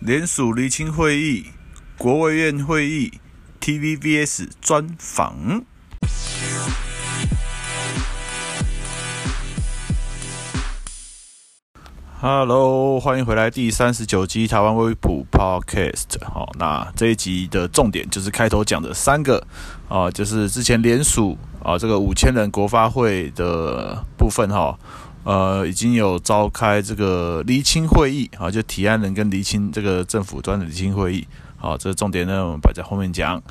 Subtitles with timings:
[0.00, 1.46] 联署厘清会议，
[1.96, 3.14] 国卫院会议
[3.60, 5.64] ，TVBS 专访。
[12.20, 16.24] Hello，欢迎回来第三十九集台湾微普 Podcast。
[16.24, 19.44] 好，那这一集的重点就是开头讲的三个
[19.88, 24.78] 啊，就是之前联署啊，这个五千人国发会的部分哈。
[25.28, 31.28] 呃，已经有召开这个厘清会议啊，就提案人跟厘清这个政府端的厘清会议。
[31.58, 33.42] 好，这重点呢，我们摆在后面讲。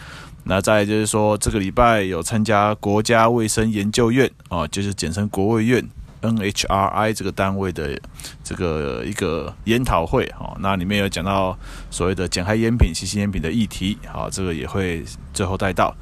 [0.46, 5.88] 那再就是说，这个礼拜有参加国家卫生研究院啊，就是简称国卫院
[6.24, 7.96] NHRI 这个单位的
[8.44, 10.58] 这个一个研讨会啊。
[10.60, 11.56] 那里面有讲到
[11.92, 15.96] 所谓的减害烟品、吸吸烟品的议题，好，这个也会最后带到。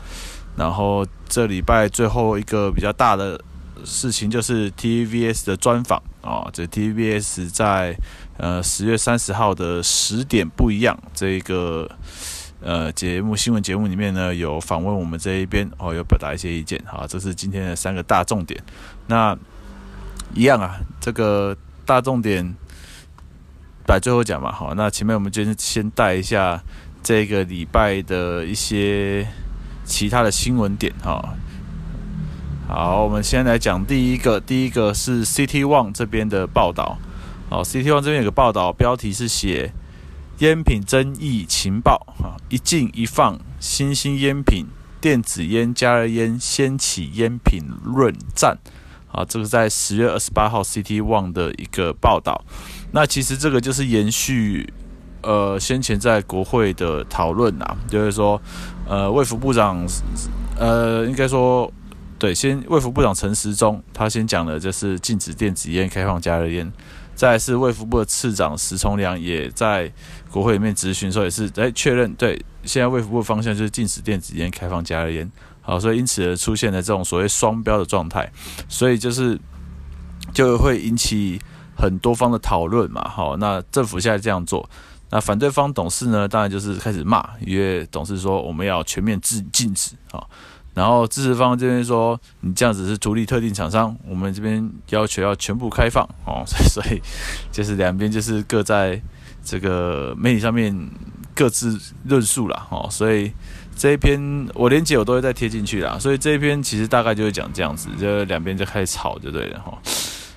[0.56, 3.38] 然后这礼拜最后一个比较大的。
[3.84, 7.98] 事情就是 TVBS 的专访啊，这 TVBS 在
[8.38, 11.90] 呃十月三十号的十点不一样这个
[12.62, 18.62] 呃节目新闻节目里面呢，有访问我们这一边哦，有表达一些意见哈，这是今天的三个大重点。
[19.08, 19.38] 那
[20.34, 22.56] 一样啊，这个大重点
[23.86, 26.62] 摆最后讲嘛，好，那前面我们就先带一下
[27.04, 29.28] 这个礼拜的一些
[29.84, 31.36] 其他的新闻点哈。
[32.68, 36.98] 好，我们先来讲第一个，第一个是 CT One 这边的报道。
[37.48, 39.72] 好，CT One 这边有个报道，标题是写
[40.40, 44.66] 烟品争议情报啊，一禁一放，新兴烟品、
[45.00, 48.58] 电子烟、加热烟掀起烟品论战。
[49.12, 52.44] 啊，这个在十月二十八号 CT One 的一个报道。
[52.92, 54.74] 那其实这个就是延续
[55.22, 58.42] 呃先前在国会的讨论啊，就是说
[58.90, 59.86] 呃卫福部长
[60.58, 61.72] 呃应该说。
[62.26, 66.74] 对，先卫福部长陈时中，他先讲的就是禁止电子烟，开放加热烟。
[67.14, 69.94] 再是卫福部的次长石崇良，也在
[70.32, 75.32] 国会里面咨询，说也是哎确认，对，现在卫福部的方向就是禁止电子烟，开放加热烟。
[75.62, 78.28] 好，所以因此而出现了这种所谓双标的状态，
[78.68, 79.40] 所以就是
[80.34, 81.40] 就会引起
[81.78, 83.08] 很多方的讨论嘛。
[83.08, 84.68] 好，那政府现在这样做，
[85.12, 90.26] 那反对方董事呢，当然就是开始骂，因为董事说我们要全面制禁止啊。
[90.76, 97.02] 然后支持方这边说，你这样子是图利特定厂商，我们这边要求要全部开放哦， 所以
[97.50, 99.02] 就是两边就是各在
[99.42, 100.78] 这个媒体上面
[101.34, 103.32] 各自论述了哦，所以
[103.78, 104.20] 这一篇
[104.54, 109.80] 我连结我都会再贴进去啦，所以这一篇其实大概就会讲这样子，就两边就开始吵就对了哈，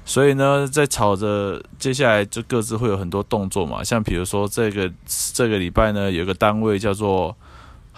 [0.04, 4.88] 所以呢在吵着，接下来就各自会有很多动作嘛，像比如说这个
[5.34, 7.36] 这个礼拜呢有个单位叫做。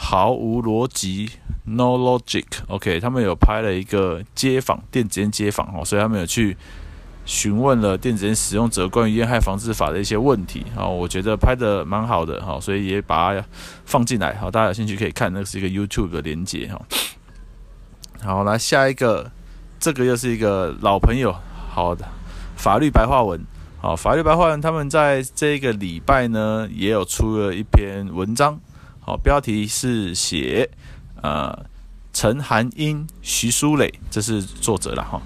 [0.03, 1.31] 毫无逻辑
[1.65, 6.57] ，No Logic，OK，、他们有拍了一个街访，电子烟街访哦，所以他们有去
[7.27, 13.47] 询问了电子烟使用者关于烟害防治法的一些问题啊，我觉得拍的蛮好的哈，所以也把它
[13.85, 16.81] 放进来，好，大家有兴趣可以看，那是一个 YouTube 的连接哈。
[18.23, 19.31] 好，来下一个，
[19.79, 21.37] 这个又是一个老朋友，
[21.69, 22.09] 好的，
[22.57, 23.39] 法律白话文，
[23.79, 28.59] 好，法律白话文，他们在这个礼拜呢也有出了一篇文章。
[29.11, 30.71] 哦，标题是写，
[31.21, 31.67] 呃，
[32.13, 35.21] 陈寒英、徐书磊，这是作者了哈。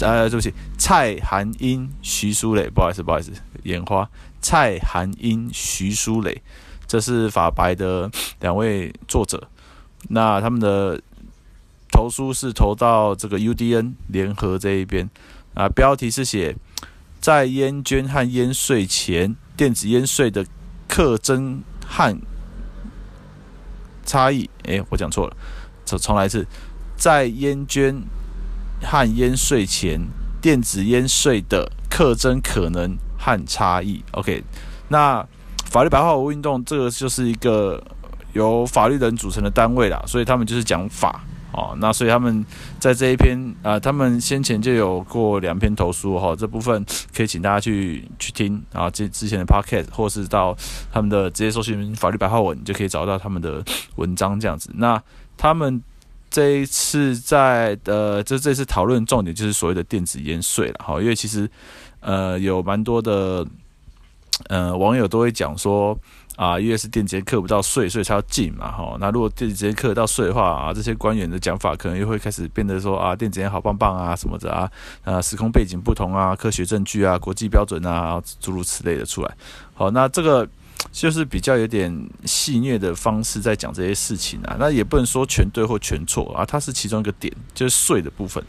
[0.00, 3.32] 呃，对不起，蔡寒英、徐书磊，不好意思，不好意思，
[3.64, 4.08] 眼花。
[4.40, 6.40] 蔡寒英、徐书磊，
[6.86, 9.46] 这是法白的两位作者。
[10.08, 10.98] 那他们的
[11.92, 15.10] 投书是投到这个 UDN 联合这一边
[15.52, 15.68] 啊。
[15.68, 16.56] 标题是写，
[17.20, 20.46] 在烟捐和烟税前，电子烟税的
[20.88, 22.18] 课征和。
[24.06, 25.36] 差异，诶，我讲错了，
[25.84, 26.46] 重重来一次，
[26.96, 28.00] 在烟捐
[28.82, 30.00] 和烟税前，
[30.40, 34.02] 电子烟税的特征可能和差异。
[34.12, 34.42] OK，
[34.88, 35.26] 那
[35.64, 37.82] 法律白话文运动这个就是一个
[38.32, 41.76] 由法律人组成的单位啦，所以他们就是讲法哦。
[41.80, 42.44] 那所以他们
[42.86, 50.56] 在这一篇啊、他们先前就有过两篇投诉哈、这部分可以请大家去去听啊，这之前的 Podcast 或是到
[50.92, 53.64] 他们的直接搜寻法律白话文，你就可以找到他们的。
[53.96, 55.02] 文章这样子，那
[55.38, 55.82] 他们
[56.30, 61.50] 这一次在呃，这这次讨论重点就是所谓的电子烟税了哈，因为其实
[62.00, 63.46] 呃有蛮多的
[64.48, 65.98] 呃网友都会讲说
[66.36, 68.96] 啊，因为是电子烟课不到税，所以才要禁嘛哈。
[69.00, 74.70] 那如果电子烟课到税的话啊，这些官员的讲法可能又会开始变得说啊，电子烟好棒棒啊什么的啊，
[75.02, 79.36] 啊时空背景不同啊，科学证据啊，国际标准啊，诸如此类的出来。
[79.74, 80.48] 好，那这个。
[80.92, 81.90] 就是比较有点
[82.24, 88.42] 戏谑的方式在讲这些事情啊，那也不能说全对或全错啊，它是其中一个点，就是税的部分。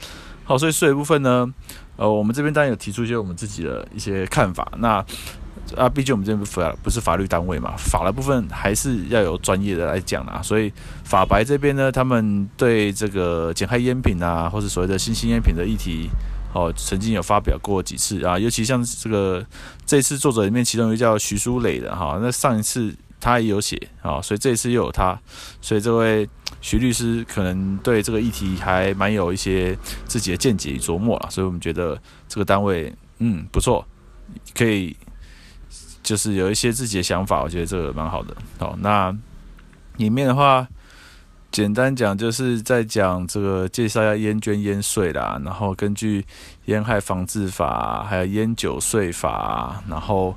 [0.44, 1.52] 好，所以税的部分呢，
[1.96, 4.70] 呃，我们这边当然有提出一些我们自己的一些看法。
[4.78, 5.04] 那
[5.76, 10.42] 啊，毕竟我们这边不法不是法律单位嘛，法的部分还是要有专业的来讲啊。
[10.42, 10.72] 所以
[11.04, 16.10] 法白这边呢，他们对这个减害烟品啊，或者所谓的新兴烟品的议题，
[16.54, 18.40] 哦，曾经有发表过几次啊。
[18.40, 19.46] 尤其像这个
[19.86, 25.20] 这次作者里面，其中一个叫徐书磊的哈，那上一次他也有写啊，所以这一次又有他，
[25.60, 26.28] 所以这位
[26.62, 31.30] 徐律师可能对这个议题还蛮有一些自己的见解与琢磨了。
[31.30, 33.86] 所以我们觉得这个单位嗯不错，
[34.56, 34.96] 可以。
[36.08, 38.34] 就是有一些自己的想法，我觉得这个蛮好的。
[38.58, 39.14] 好，那
[39.98, 40.66] 里面的话，
[41.52, 46.26] 简单讲就是在讲这个介绍一下烟捐烟税啦，然后根据
[46.68, 50.34] 烟害防治法，还有烟酒税法，然后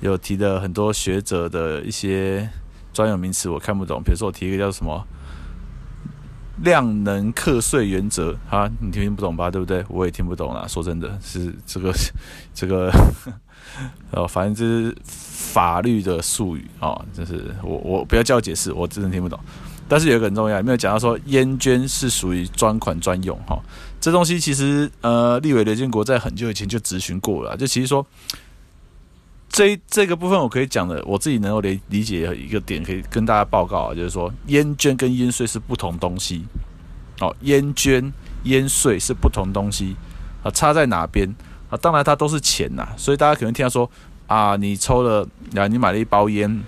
[0.00, 2.46] 有提的很多学者的一些
[2.92, 4.02] 专有名词，我看不懂。
[4.02, 5.06] 比如说我提一个叫什么
[6.58, 9.50] 量能课税原则，啊，你听不懂吧？
[9.50, 9.82] 对不对？
[9.88, 10.66] 我也听不懂啦。
[10.68, 11.94] 说真的，是这个
[12.52, 12.92] 这个。
[14.10, 19.38] 呃，反正就是法律的术语哦，就是我我不要叫我解释，我真的听不懂。
[19.86, 23.58] 但是有一个很重要，没有讲到说烟捐是属于专款专用哈、哦。
[24.00, 28.04] 这东西其实呃，立委刘建国在很久以前就咨询过了，就其实说
[29.50, 36.44] 这这个部分我可以讲的，我自己能够理理解一个点，可以跟大家报告啊，就是说烟捐跟烟税是不同东西
[37.20, 38.12] 哦，烟捐
[38.44, 39.94] 烟税是不同东西
[40.42, 41.34] 啊，差在哪边？
[41.76, 43.90] 当然它都是钱呐，所以大家可能听到说
[44.26, 46.62] 啊，你抽了，啊，你买了一包烟，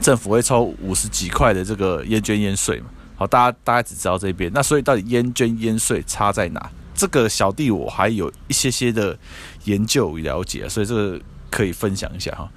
[0.00, 2.86] 政府会抽五十几块的这个烟捐烟税嘛？
[3.16, 6.70] 好，大家大家只知道这边，那所以到底烟捐烟税差在哪？
[6.94, 9.16] 这个小弟我还有一些些的
[9.64, 11.20] 研究与了解，所以这个
[11.50, 12.48] 可以分享一下哈。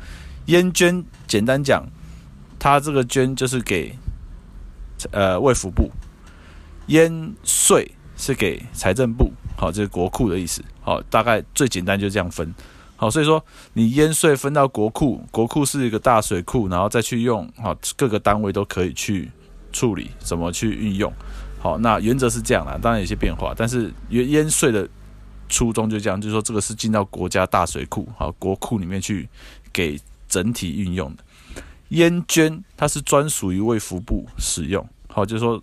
[0.48, 1.86] 烟捐简单讲，
[2.58, 3.96] 它这个捐就是给
[5.12, 5.92] 呃卫福部，
[6.88, 9.32] 烟税是给财政部。
[9.58, 10.64] 好，这是国库的意思。
[10.82, 12.54] 好，大概最简单就这样分。
[12.96, 13.44] 好，所以说
[13.74, 17.48] 你烟税分到国库，国库是一个大水库，然后再去用。
[17.58, 19.30] 好，各个单位都可以去
[19.72, 21.12] 处理，怎么去运用。
[21.60, 24.88] 好，那原则是这样啦，当然有些变化，但是烟烟税的
[25.50, 29.28] 初衷就这样，就是说这个是进到国家大水库，好，国库里面去
[29.74, 31.24] 给整体运用的。
[31.90, 34.88] 烟捐它是专属于卫福部使用。
[35.08, 35.62] 好，就是说。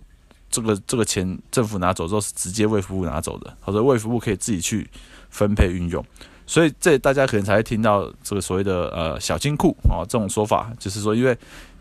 [0.49, 4.89] 这个这个钱政府拿走之后是直接卫福部拿走的，好，所以卫福部可以自己去
[5.29, 6.03] 分配运用，
[6.47, 11.37] 所以这大家可能才会听到这个所谓的呃小金库啊这种说法，就是说因为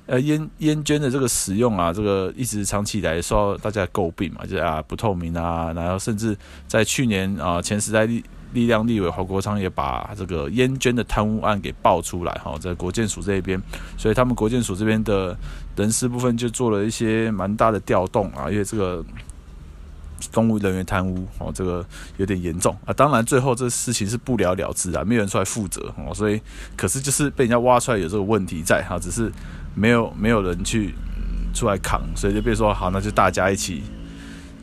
[0.06, 6.36] 呃烟烟捐的这个使用啊，这个一直长期以来受到大家诟病嘛，就是啊不透明啊，然后甚至
[6.66, 8.22] 在去年啊前时代力
[8.52, 13.60] 力量立委黄国昌也把这个烟捐的贪污案给爆出来哈，在国建署这一边，
[13.96, 15.36] 所以他们国建署这边的。
[15.78, 19.04] 人事部分就做了一些蛮大的调动啊，因为这个
[20.32, 21.86] 公务人员贪污哦，这个
[22.16, 22.92] 有点严重啊。
[22.92, 26.40] 当然最后这事情是不了了之啊，没有人出来负责哦，所以
[26.76, 29.30] 可是就是被人家挖出来有这个问题在哈，只是
[29.76, 30.92] 没有没有人去
[31.54, 33.84] 出来扛，所以就变说好，那就大家一起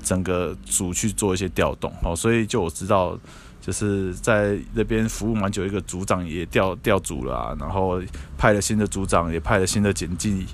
[0.04, 2.14] 整个组去做一些调动哦。
[2.14, 3.18] 所以就我知道，
[3.62, 8.02] 就是在那边服务蛮久，一个组长也调调组了啊，然后
[8.38, 10.46] 派了新的组长，也派了新的检计。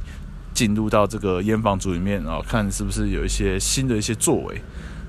[0.54, 4.62] 进入到这个烟房组里面啊，看是不是有一些新的一些作为。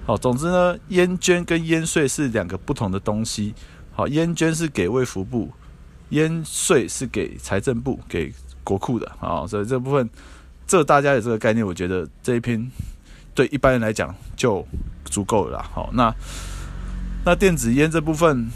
[0.07, 3.55] 好，总之呢，烟捐跟烟税是两个不同的东西。
[3.93, 5.51] 好，烟捐是给卫福部，
[6.11, 8.33] 烟税是给财政部、给
[8.65, 9.47] 国库的啊。
[9.47, 10.09] 所以这部分，
[10.67, 12.71] 这大家有这个概念，我觉得这一篇
[13.35, 14.67] 对一般人来讲就
[15.05, 15.63] 足够了。
[15.63, 16.15] 好，那
[17.25, 18.51] 那电子烟这部分，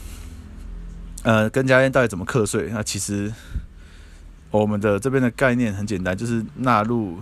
[1.23, 2.71] 呃，跟加烟到底怎么课税？
[2.73, 3.33] 那其实。
[4.51, 7.19] 我们的这边的概念很简单，就是纳入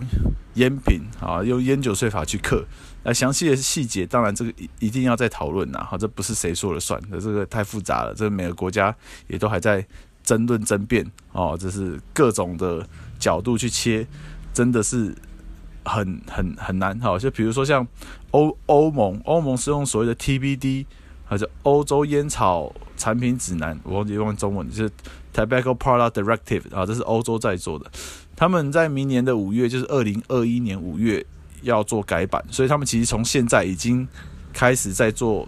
[0.53, 2.63] 烟品啊，用烟酒税法去克。
[3.03, 5.85] 那详细的细节，当然这个一一定要再讨论呐。
[5.89, 8.13] 好，这不是谁说了算的，这个太复杂了。
[8.15, 8.95] 这个每个国家
[9.27, 9.85] 也都还在
[10.23, 12.87] 争论争辩哦，这是各种的
[13.19, 14.07] 角度去切，
[14.53, 15.13] 真的是
[15.83, 16.97] 很很很难。
[16.99, 17.85] 好，就比如说像
[18.31, 20.85] 欧欧盟，欧盟是用所谓的 TBD，
[21.25, 24.91] 还是欧洲烟草产品指南，我忘记用中文，就是。
[25.35, 27.91] Tobacco Product Directive 啊，这是欧洲在做的。
[28.37, 31.25] 他们在明年的五月，就是二零二一年五月
[31.61, 34.07] 要做改版，所以他们其实从现在已经
[34.53, 35.45] 开始在做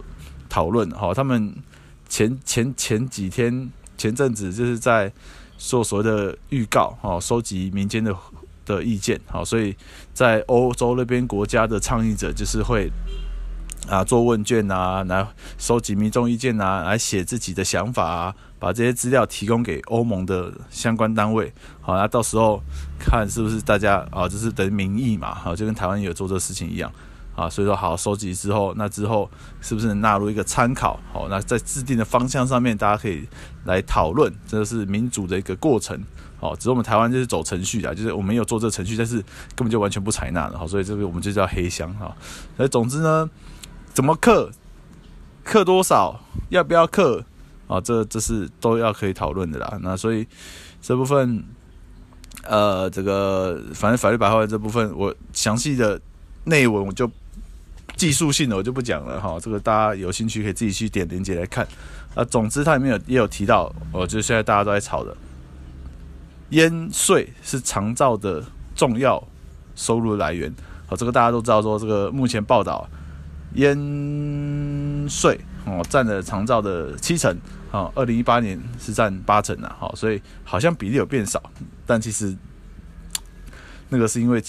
[0.49, 0.89] 讨论。
[0.91, 1.55] 哈，他们
[2.09, 5.09] 前前前几天前阵子就是在
[5.57, 8.13] 做所谓的预告，哈，收集民间的
[8.65, 9.17] 的意见。
[9.27, 9.73] 好，所以
[10.13, 12.91] 在欧洲那边国家的倡议者就是会。
[13.87, 15.25] 啊，做问卷啊，来
[15.57, 21.53] 收集民众意见啊，来写自己的想法啊，把这些资料提供给欧盟的相关单位。
[21.81, 22.61] 好，那到时候
[22.99, 26.91] 看是不是大家啊，就是等于民意嘛，好，就跟台湾有做这事情一样。
[27.35, 29.29] 啊，所以说好收集之后，那之后
[29.61, 30.99] 是不是纳入一个参考？
[31.13, 33.27] 好，那在制定的方向上面，大家可以
[33.65, 36.03] 来讨论，这是民主的一个过程。
[36.39, 39.17] 好，只是我们台湾就是走程序的，就是我们有做这程序，但是
[39.55, 40.57] 根本就完全不采纳的。
[40.57, 42.11] 好，所以这个我们就叫黑箱哈。
[42.57, 43.29] 那总之呢，
[43.93, 44.49] 怎么课，
[45.43, 47.23] 课多少，要不要课
[47.67, 47.79] 啊？
[47.81, 49.77] 这这是都要可以讨论的啦。
[49.81, 50.25] 那所以
[50.81, 51.43] 这部分，
[52.43, 55.99] 呃，这个反正法律白话文这部分，我详细的
[56.45, 57.09] 内文我就。
[57.95, 61.67] 技术性的我就不讲了哈，这个大家有兴趣可以自己去点连接来看。
[62.13, 65.17] 啊，总之它里面有也有提到，哦，就现在大家都在吵的，
[66.49, 68.43] 烟税是长照的
[68.75, 69.27] 重要
[69.73, 70.53] 收入来源。
[70.85, 72.87] 好，这个大家都知道，说这个目前报道，
[73.55, 73.75] 烟
[75.09, 77.35] 税哦占了长照的七成，
[77.69, 81.41] 好，二零一八年是占八成的，好，所以好像比例有变少，
[81.85, 82.35] 但其实
[83.89, 84.43] 那个是因为。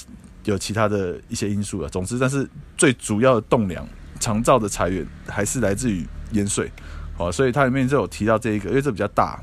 [0.45, 3.87] 有其他的一些因素啊，总之，但是最主要的栋梁
[4.19, 6.73] 长照的财源还是来自于烟税，
[7.19, 9.39] 好，所以它里面就有提到这一个，因为这比较大。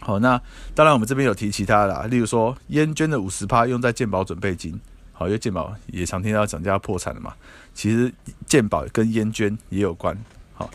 [0.00, 0.40] 好，那
[0.74, 4.80] 当然我们这边有提其他的，例如说烟捐的五十趴用在健保准备金，
[5.12, 7.34] 好，因为健保也常听到涨价破产了嘛，
[7.74, 8.10] 其实
[8.46, 10.16] 健保跟烟捐也有关，
[10.54, 10.70] 好，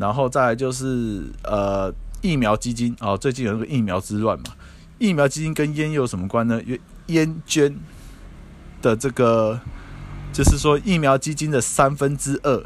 [0.00, 4.46] 然后再来就是呃疫苗基金，哦，最近有那个疫苗之乱嘛，
[4.98, 6.60] 疫苗基金跟烟又有什么关呢？
[6.66, 7.78] 因为烟捐。
[8.82, 9.60] 的这个
[10.32, 12.64] 就是说，疫苗基金的三分之二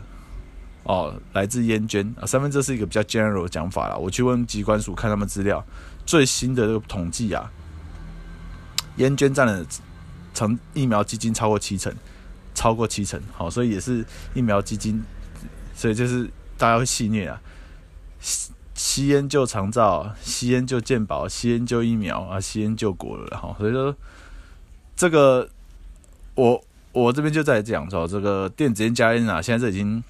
[0.85, 3.97] 哦，来自烟捐啊，三分之是一个比较 general 的讲法啦。
[3.97, 5.67] 我去问机关署看他们资料，
[6.07, 7.51] 最新的这个统计啊，
[8.99, 9.67] 烟捐占了
[10.33, 11.93] 成疫苗基金超过七成，
[12.55, 13.21] 超过七成。
[13.33, 15.03] 好，所以也是疫苗基金，
[15.75, 17.41] 所以就是大家会戏谑啊，
[18.21, 23.55] 吸吸烟就长照，吸烟就健保，吸烟就疫苗啊，吸烟救国了哈。
[23.59, 23.95] 所以说
[24.97, 25.49] 这个。
[26.37, 30.03] 我我这边就在讲说，这个电子烟加烟啊，现在这已经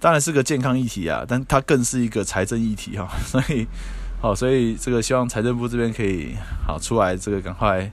[0.00, 3.66] 当然是个健康议题啊，但它更是一个财政议题哈，所以
[4.18, 6.34] 好，所以这个希望财政部这边可以
[6.66, 7.92] 好出来，这个赶快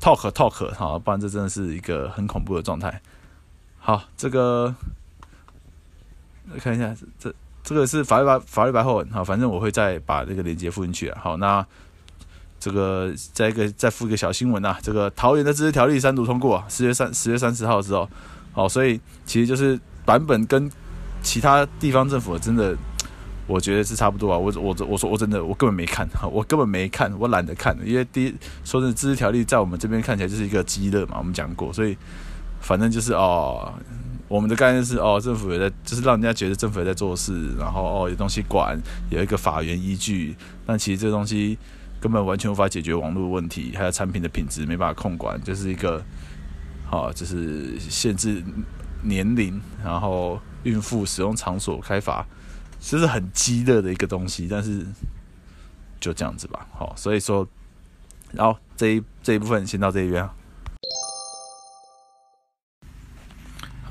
[0.00, 3.02] talk talk 好，不然这真的是一个很恐怖的状态。
[3.80, 4.72] 好，这个
[6.58, 11.12] 看一下，这这个是法律白法律白话文好，反正我会再把这个链接附进去。
[11.12, 11.64] 好，那。
[12.64, 18.08] 这个再一个再附一个小新闻呐，这个桃园的自治条例三读通过，十月三十月三十号的时候，
[18.52, 20.70] 好，所以其实就是版本跟
[21.24, 22.72] 其他地方政府真的，
[23.48, 24.38] 我觉得是差不多啊。
[24.38, 28.34] 我我我说我真的我根本没看，我根本没看，我懒得看，因为第一
[28.64, 31.98] 说真的自治条例在我们这边看起来就是一个鸡肋嘛，我们讲过，所以
[32.60, 33.74] 反正就是哦，
[34.32, 40.34] 我们的概念是哦，政府也在，就是让人家觉得政府也在做事，然后哦有东西管，有一个法源依据，
[40.66, 41.58] 但其实这东西。
[42.00, 46.04] 根本完全无法解决网络问题，还有产品的品质没办法控管，就是一个，
[46.84, 48.42] 好，就是限制
[49.04, 52.26] 年龄，然后孕妇使用场所开罚，
[52.80, 54.84] 其实很鸡肋的一个东西，但是
[56.00, 57.46] 就这样子吧，好，所以说，
[58.32, 60.10] 然后这一这一部分先到这一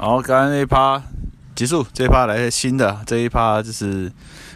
[0.01, 0.99] 好，刚刚那一趴
[1.53, 4.11] 结束，这一趴来个新的，这一趴就是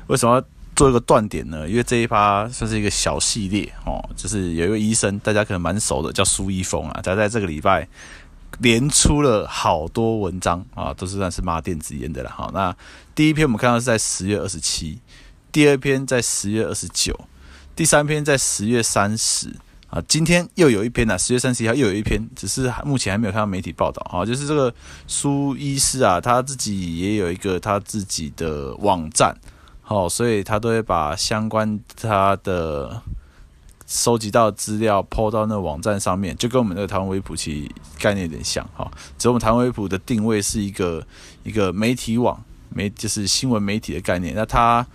[0.08, 0.44] 为什么？
[0.76, 7.88] 做一个断点呢，因为这一趴算是一个小系列哦，就是有一位医生，大家可能蛮熟的，叫苏一峰啊，他在这个礼拜
[8.58, 12.30] 连出了好多文章啊，都是算是骂电子烟的了。
[12.32, 12.76] 好，那
[13.14, 15.00] 第一篇我们看到是在十月二十七，
[15.52, 17.18] 第二篇在十月二十九，
[17.76, 19.56] 第三篇在十月三十
[19.96, 24.74] 啊，今天又有一篇呢，十月三十一号又有一篇，只是目前还没有看到媒体报道啊，就是这个
[25.08, 29.34] 苏医师啊，他自己也有一个他自己的网站。
[29.82, 33.02] 好，所以他都会把相关他的
[33.88, 38.92] 收集到资料 po 到那网站上面，就跟我们那个台湾微普其概念有点像哈。
[39.18, 41.02] 只是我们台湾微普的定位是一个
[41.44, 42.38] 一个媒体网，
[42.68, 44.36] 媒就是新闻媒体的概念。
[44.36, 44.86] 那他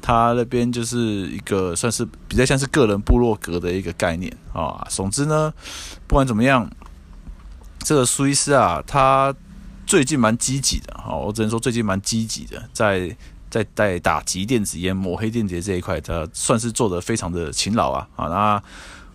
[0.00, 4.86] 他那边就是一个算是比较像是个人部落格的一个概念啊。
[4.90, 5.52] 总之呢，
[6.06, 6.70] 不管怎么样，
[7.80, 9.34] 这个苏医师啊，他
[9.86, 11.14] 最近蛮积极的哈。
[11.14, 13.16] 我只能说最近蛮积极的，在。
[13.50, 18.28] 在在打击电子烟、抹黑电子这一块，他算是做得非常的勤劳啊啊！
[18.28, 18.62] 那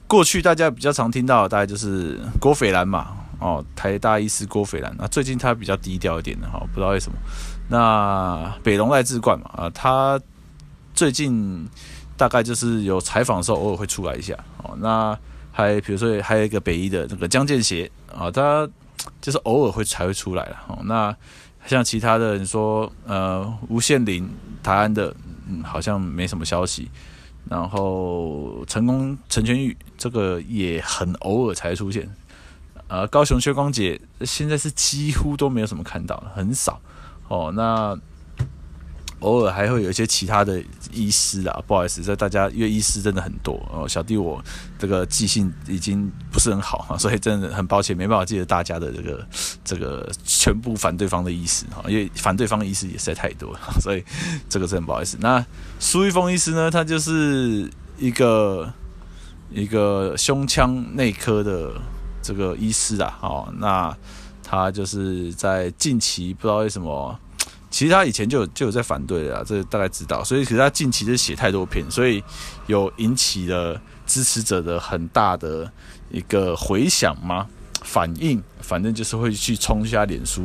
[0.08, 4.92] 过去大家比较常听到，大概就是郭斐然嘛，哦，台大医师郭斐然。
[4.98, 7.18] 那最近他比较低调一点的哈，不知道为什么。
[7.70, 10.20] 那北龙赖志冠嘛，啊，他
[10.94, 11.68] 最近
[12.16, 14.76] 大概就是有采访的时候，偶尔会出来一下哦。
[14.80, 15.18] 那
[15.52, 18.68] 还比如说还有一个北医的那个江建协啊，他
[19.22, 20.80] 就是偶尔会才会出来了哦。
[20.86, 21.16] 那
[21.66, 24.30] 像其他的，你说呃，吴宪林
[24.62, 25.16] 台安的，
[25.48, 26.90] 嗯，好像没什么消息。
[27.50, 32.10] 然后成功陈全玉这个也很偶尔才出现
[32.88, 36.80] 呃，高雄薛光节现在是几乎都没有什么看到了，很少
[37.28, 37.52] 哦。
[37.54, 38.00] 那
[39.24, 40.62] 偶尔还会有一些其他的
[40.92, 43.88] 医师啊，不好意思，在大家因为医师真的很多哦。
[43.88, 44.44] 小弟我
[44.78, 49.28] 这个记性已经不是很好哈，所以真的很抱歉，没办法记得大家的这个
[49.64, 54.04] 这个全部反对方的医师哈，因为反对方的医师也实在太多了，所以
[54.50, 55.18] 这个真的不好意思。
[55.22, 55.44] 那
[55.80, 58.72] 苏一峰医师呢，他就是一个
[59.50, 61.72] 一个胸腔内科的
[62.22, 63.96] 这个医师啊，哦，那
[64.44, 67.18] 他就是在近期不知道为什么。
[67.74, 72.24] 其实他以前就有就有在反对啊，这大概知道，所以其实他近期就写太多篇，所以
[72.68, 75.70] 有引起了支持者的很大的
[76.12, 77.48] 一个回响吗？
[77.82, 80.44] 反应，反正就是会去冲一下脸书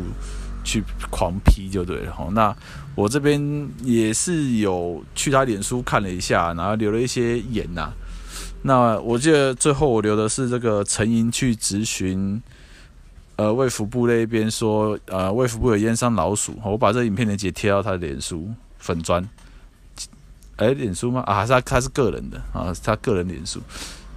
[0.64, 2.16] 去狂批就对了。
[2.32, 2.56] 那
[2.94, 3.38] 我这边
[3.82, 7.92] 也是有去他脸书看了一下，然后留了一些言呐、
[8.62, 12.42] 那我记得最后我留的是这个陈莹去质询。
[13.38, 19.26] 呃，卫福部那边说，呃，卫福部有淹伤老鼠，我把这影片连接贴到他的脸书粉砖，
[20.56, 21.20] 哎、脸书吗？
[21.20, 23.60] 啊，是他他是个人的啊，他个人脸书，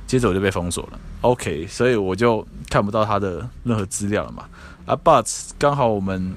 [0.07, 0.99] 接着我就被封锁了。
[1.21, 4.49] OK，所以我就看不到他的任何资料了嘛。
[4.87, 6.33] 啊，But 刚好我们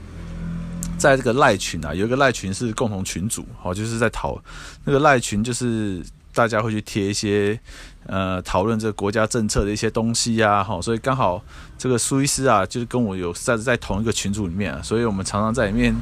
[0.98, 4.38] 在这个赖群啊，有一个赖群是共同群组，好，就是在讨
[4.84, 6.04] 那个赖群就是。
[6.36, 7.56] 大家会去贴一些，
[8.06, 11.42] 呃，讨论这个国家政策的一些东西呀，哈，所以刚好
[11.78, 15.94] 这个苏医师啊，就是跟我有在在同一个群组里面啊，所以我们常常在里面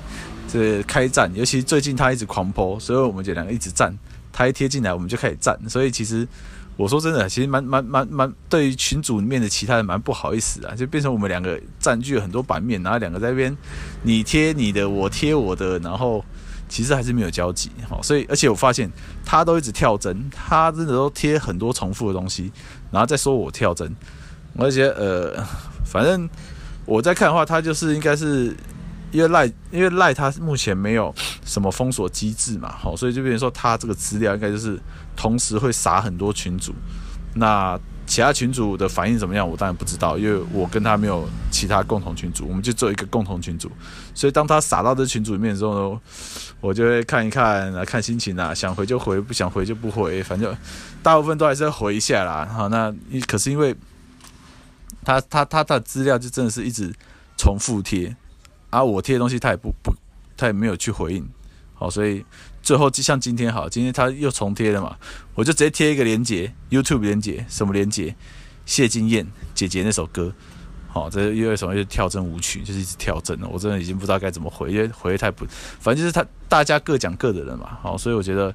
[0.49, 3.97] 这开战，尤其最近他一直狂泼所以我们这两个一直战，
[4.33, 6.27] 他一贴进来我们就开始战，所以其实
[6.77, 13.57] 我说真的，其实蛮蛮蛮蛮对于群组里面的其他人蛮不好意思啊，就变成我们两个占据了很多版面，然后两个在那边
[14.03, 16.25] 你贴你的，我贴我的，然后。
[16.73, 18.91] 其实还是没有交集，好，所以而且我发现
[19.27, 22.51] 他都一直跳针，他真的都贴很多重复的东西，
[22.91, 23.95] 然后再说我跳针，
[24.57, 25.45] 而且呃，
[25.85, 26.27] 反正
[26.87, 28.57] 我在看的话，他就是应该是
[29.11, 31.15] 因为赖，因为赖他目前没有
[31.45, 34.81] 什么封锁机制嘛，好，所以就变成说他这个资料应该就是
[35.15, 36.73] 同时会撒很多群组，
[37.35, 37.79] 那。
[38.13, 39.49] 其他群主的反应怎么样？
[39.49, 43.73] 我当然不知道，因为我跟他没有其他共同群主，我们就做一个共同群主。
[44.15, 46.01] 所以当他撒到这群组里面的时候呢，
[46.61, 50.55] 我就会看一看，看心情啊，想回就回，不想回就不回，反正
[51.03, 52.45] 大部分都还是要回一下啦。
[52.45, 52.95] 好，那
[53.27, 53.75] 可是因为
[55.03, 56.93] 他他他他的资料就真的是一直
[57.39, 58.15] 重复贴，
[58.69, 59.91] 而我贴的东西他也不不，
[60.37, 61.27] 他也没有去回应。
[61.73, 62.23] 好，所以。
[62.63, 64.97] 最后就像今天好，今天他又重贴了嘛，
[65.35, 68.15] 我就直接贴一个连接，YouTube 连接，什么连接？
[68.65, 70.33] 谢金燕姐姐那首歌，
[70.87, 71.75] 好，这又为什么？
[71.75, 73.49] 又跳针舞曲，就是一直跳针了。
[73.49, 75.45] 我真的已经不知道该怎么回，因为回太不，
[75.81, 78.55] 反正就是他大家各讲各的人嘛，好，所以我觉得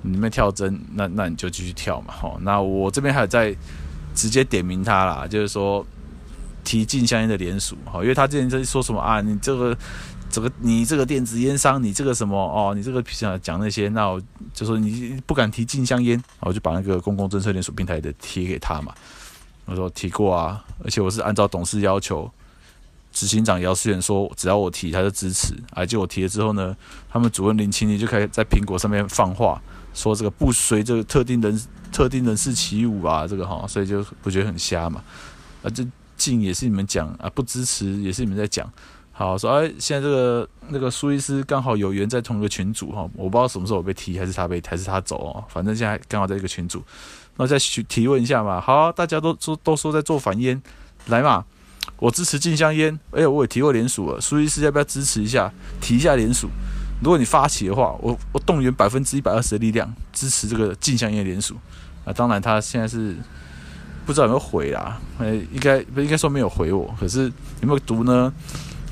[0.00, 3.54] 你们跳针，那那你就继续跳嘛，好，那我这边还有在
[4.14, 5.86] 直接点名他啦，就是说
[6.64, 9.76] 提进香烟的联署，好，因为他之前在说什么啊，你这个。
[10.32, 14.20] 这个你这个电子烟商，你这个什么哦，你这个想讲那些，那我
[14.54, 18.94] 就说你不敢提禁香烟，我就把那个公共政策连署平台的贴给他嘛。
[19.66, 22.28] 我说提过啊，而且我是按照董事要求，
[23.12, 25.54] 执行长姚思远说，只要我提他就支持。
[25.72, 26.74] 而，就我提了之后呢，
[27.10, 29.60] 他们主任林清妮就开始在苹果上面放话，
[29.92, 35.04] 说这个不随这个特定人特定人士起舞啊，这个哈，所以就我觉得很瞎嘛。
[35.62, 38.66] 啊，这禁也是你们讲啊，不支持也是你们在讲。
[39.24, 46.82] 好说，哎，现在这个那个苏医师刚好有缘在同一个群组哈，我不知道什么时候我被踢，还是他被，还是他走哦，反正现在刚好在一个群组，
[47.36, 48.60] 那再去提问一下嘛。
[48.60, 50.60] 好，大家都说都说在做反烟，
[51.06, 51.44] 来嘛，
[51.98, 56.48] 我支持禁香烟，哎，我也提过联署了，苏医师要不要支持一下，提一下联署？
[57.02, 61.56] 如果你发起的话，我我动员百分之一百二十的力量支持这个禁香烟联署
[62.04, 62.12] 啊。
[62.12, 63.16] 当然他现在是
[64.06, 67.24] 不知道有没有回啦，哎，应该不应该说没有回我，可是
[67.60, 68.32] 有没有读呢？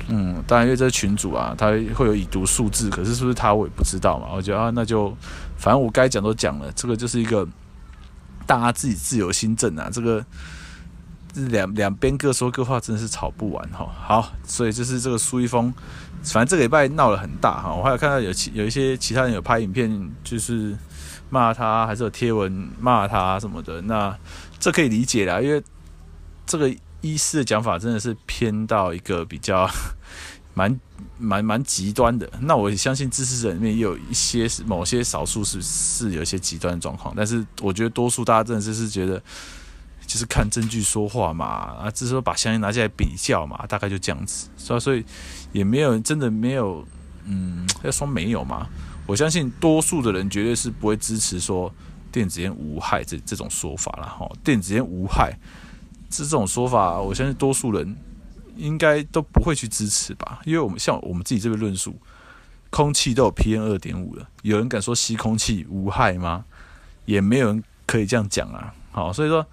[0.07, 4.27] 嗯，当然，因为这群主啊，他会有已读数字，可是是不是他我也不知道嘛。
[4.33, 5.15] 我觉得啊，那就
[5.57, 7.47] 反正我该讲都讲了，这个就是一个
[8.45, 9.89] 大家自己自由心证啊。
[9.91, 10.25] 这个
[11.33, 13.87] 两两边各说各话，真的是吵不完哈。
[14.01, 15.73] 好，所以就是这个苏一峰，
[16.23, 17.73] 反正这个礼拜闹得很大哈。
[17.73, 20.75] 我还有看到有其有一些其他人有拍影片，就是
[21.29, 23.81] 骂他，还是有贴文骂他什么的。
[23.81, 24.17] 那
[24.59, 25.63] 这可以理解啦，因为
[26.45, 26.73] 这个。
[27.01, 29.69] 医师的讲法真的是偏到一个比较
[30.53, 30.79] 蛮
[31.17, 32.29] 蛮蛮极端的。
[32.41, 39.21] 那我相信支持者里面也有一些是某些少数是是有一些极端的状况，但是我觉得多数大家真的是觉得
[40.05, 44.47] 就是看证据说话嘛，啊，只是说把香烟拿下来比较嘛，大概就这样子。
[44.57, 45.05] 所以所以
[45.53, 46.85] 也没有真的没有，
[47.25, 48.67] 嗯，要说没有嘛，
[49.07, 51.73] 我相信多数的人绝对是不会支持说
[52.11, 54.29] 电子烟无害这这种说法了哈。
[54.43, 55.33] 电子烟无害。
[56.11, 57.95] 这种说法，我相信多数人
[58.57, 61.95] 应该都不会去支持吧，因为我们像我们自己这边论述，
[62.69, 66.45] 空气都有 PM 二点五了，有人敢说吸空气无害吗？
[67.05, 68.73] 也没有人可以这样讲啊。
[68.91, 69.45] 好，所以说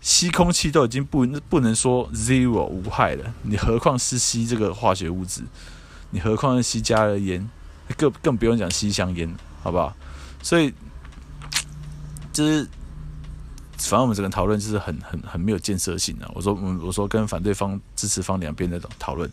[0.00, 5.42] 吸空气都已经不不能说 zero 无害了，你何况是吸这个化学物质？
[6.10, 7.48] 你何况是吸加热烟？
[7.96, 9.96] 更更不用讲吸香烟，好不好？
[10.42, 10.74] 所以
[12.32, 12.68] 就是。
[13.88, 16.30] 反正我们整个讨论就是很很很没有建设性的。
[16.34, 19.30] 我说，嗯，我说跟反对方、支持方两边那种讨论，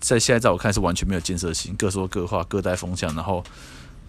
[0.00, 3.42] 在现在在我看是完全没有建设性，各说各话，各带风向，然后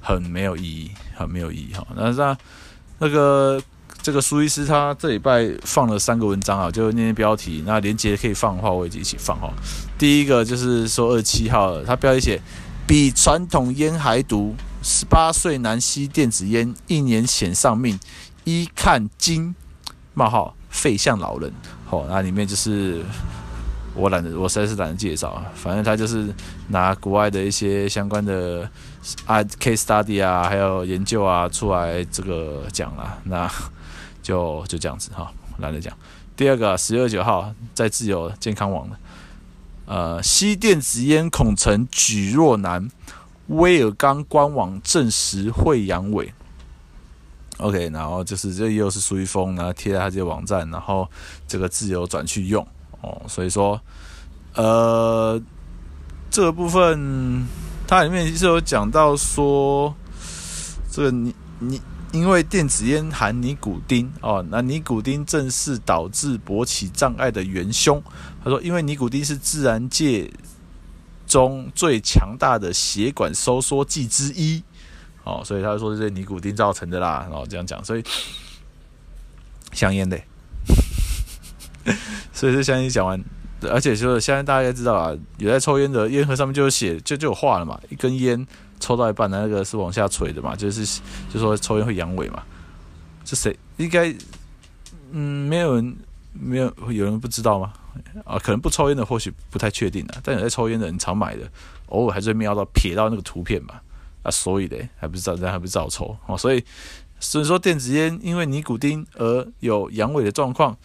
[0.02, 1.86] 很没有意义，很没有意义哈。
[1.96, 2.38] 那那
[3.00, 3.62] 那个
[4.02, 9.52] 这个苏医师他这礼拜放了三个文章啊，就那些标题，那连接可以放的话，我也一起放哈。
[9.98, 12.42] 第一个就是说二十七号，他标题写
[12.86, 18.00] 比传统烟还毒，十八岁男吸电子烟一年险丧命，
[18.44, 19.56] 一看惊。
[20.14, 21.52] 冒号废像老人，
[21.90, 23.04] 哦，那里面就是
[23.96, 25.46] 我懒得，我实在是懒得介绍啊。
[25.56, 26.34] 反正他就是
[26.68, 28.70] 拿国外的一些相关的
[29.26, 33.52] 啊 case study 啊，还有研究啊出来这个讲了，那
[34.22, 35.92] 就就这样子哈，懒得讲。
[36.36, 38.96] 第二个十月九号在自由健康网的，
[39.86, 42.90] 呃，吸电子烟恐成举弱男，
[43.48, 46.30] 威尔刚官网证实会阳痿。
[47.64, 51.10] OK，然后就是这又是苏一峰，然后贴在他这些网站，然后
[51.48, 52.68] 这个自由转去用
[53.00, 53.80] 哦，所以说，
[54.54, 55.42] 呃，
[56.30, 57.48] 这个部分
[57.88, 59.96] 它里面是有讲到说，
[60.92, 68.04] 这个你你因为电子烟含尼古丁哦，那尼古丁正是导致勃起障碍的元凶。
[68.44, 70.30] 他说，因为尼古丁是自然界
[71.26, 74.62] 中最强大的血管收缩剂之一。
[75.24, 78.04] 哦，所以他说是尼古丁造成的啦，然后这样讲，所以
[79.72, 80.20] 香烟的，
[82.34, 83.24] 所以这香烟讲完，
[83.62, 88.46] 而且就是现在大家知道啊，有在抽烟的烟盒上面就有写，就就有画了嘛，一根烟
[88.80, 91.02] 抽到一半的，那个是往下垂的嘛，就是
[91.34, 92.44] 就说抽烟会阳痿嘛，
[93.24, 94.14] 是谁应该
[95.12, 95.96] 嗯没有人
[96.34, 97.72] 没有有人不知道吗？
[98.26, 101.50] 啊，可能不抽烟的或许不太确定啊，但有在抽烟的人常买的，
[101.88, 103.80] 偶尔还是会瞄到瞥到那个图片嘛。
[104.24, 106.38] 啊，所以嘞，还不是照，还不是照抽哦。
[106.38, 106.64] 所以，
[107.20, 110.78] 所以说电子烟因为尼古丁而有阳痿的状况，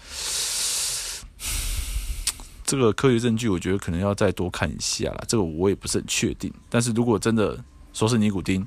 [2.65, 5.25] 这个科学证据我觉得可能要再多看一下啦。
[5.29, 6.53] 这个我也不是很确定。
[6.69, 7.57] 但是如果真的
[7.93, 8.67] 说是尼古丁，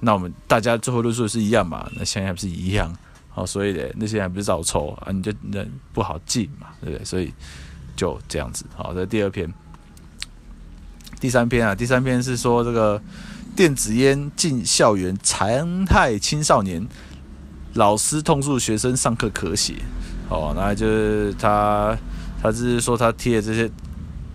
[0.00, 1.90] 那我们大家最后论述是一样嘛？
[1.96, 2.96] 那现在还不是一样？
[3.30, 5.10] 好，所以嘞，那些还不是照抽啊？
[5.10, 7.04] 你就那不好进嘛，对不对？
[7.04, 7.32] 所以
[7.96, 8.64] 就这样子。
[8.76, 9.52] 好，这第二篇，
[11.20, 13.02] 第三篇啊，第三篇是说这个。
[13.54, 16.84] 电子烟进校园残害青少年，
[17.74, 19.74] 老师痛诉学生上课咳血。
[20.28, 21.96] 哦，那就是他，
[22.42, 23.70] 他就是说他贴了这些，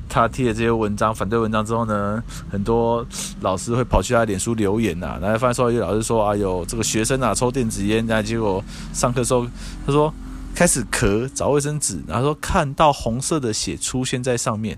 [0.07, 3.05] 他贴了这些文章，反对文章之后呢，很多
[3.41, 9.45] 老师会跑去他脸书留言呐、啊，然后发现说有老师说啊，有这个学生啊抽电子烟，然后结果上课时候
[9.85, 10.13] 他说
[10.55, 14.77] 开始咳，找卫生纸，然后说看到红色的血出现在上面，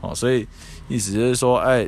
[0.00, 0.46] 哦，所以
[0.88, 1.86] 意思就是说，哎，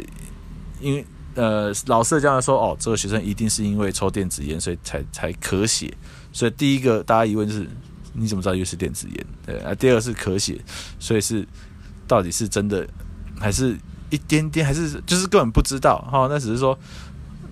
[0.80, 1.06] 因为。
[1.34, 5.92] 呃，老师这样说，哦，这个学生一定是因为抽电子烟，所以才才咳血。
[6.32, 7.68] 所以第一个大家疑问就是，
[8.12, 9.26] 你怎么知道又是电子烟？
[9.44, 10.60] 对啊，第二个是咳血，
[11.00, 11.44] 所以是
[12.06, 12.86] 到底是真的，
[13.40, 13.76] 还是
[14.10, 15.98] 一点点，还是就是根本不知道？
[16.10, 16.78] 哈、那只是说，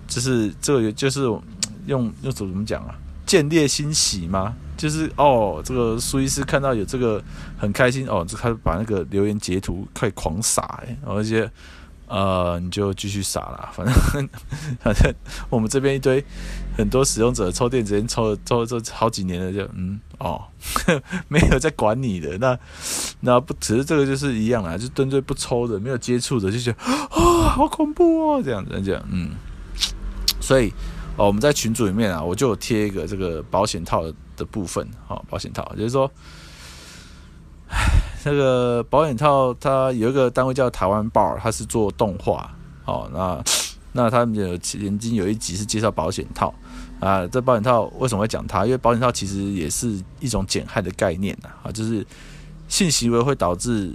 [0.06, 1.22] 就是这个就是
[1.86, 2.94] 用用怎么讲啊？
[3.26, 4.54] 见猎心喜吗？
[4.76, 7.20] 就是哦，这个苏医师看到有这个
[7.58, 11.50] 很开心哦，就开始把那个留言截图开始狂撒，哎，而且。
[12.12, 14.28] 呃，你就继续傻啦， 反正
[14.82, 15.14] 反正
[15.48, 16.22] 我们这边一堆
[16.76, 20.44] 很多使用者抽电子烟抽了抽了抽好几年了就，嗯哦，
[21.28, 22.58] 没有在管你的，那
[23.20, 29.30] 那不只是这个就是一样啦，就针对不抽的、没有接触的，就觉得啊、 哦、好恐怖哦，这样子这样嗯，
[30.38, 30.68] 所以
[31.16, 34.04] 哦我们在群组里面啊，我就有贴一个这个保险套
[34.36, 36.12] 的部分，好、哦、保险套就是说。
[38.24, 42.54] 那个保险套，它有一个单位叫台湾 Bar，它是做动画，
[42.84, 43.42] 哦，那
[43.92, 46.54] 那他们有曾经有一集是介绍保险套
[47.00, 48.64] 啊，这保险套为什么会讲它？
[48.64, 52.06] 因为保险套其实也是一种减害的概念呐，啊，就是
[52.68, 53.92] 性行为会导致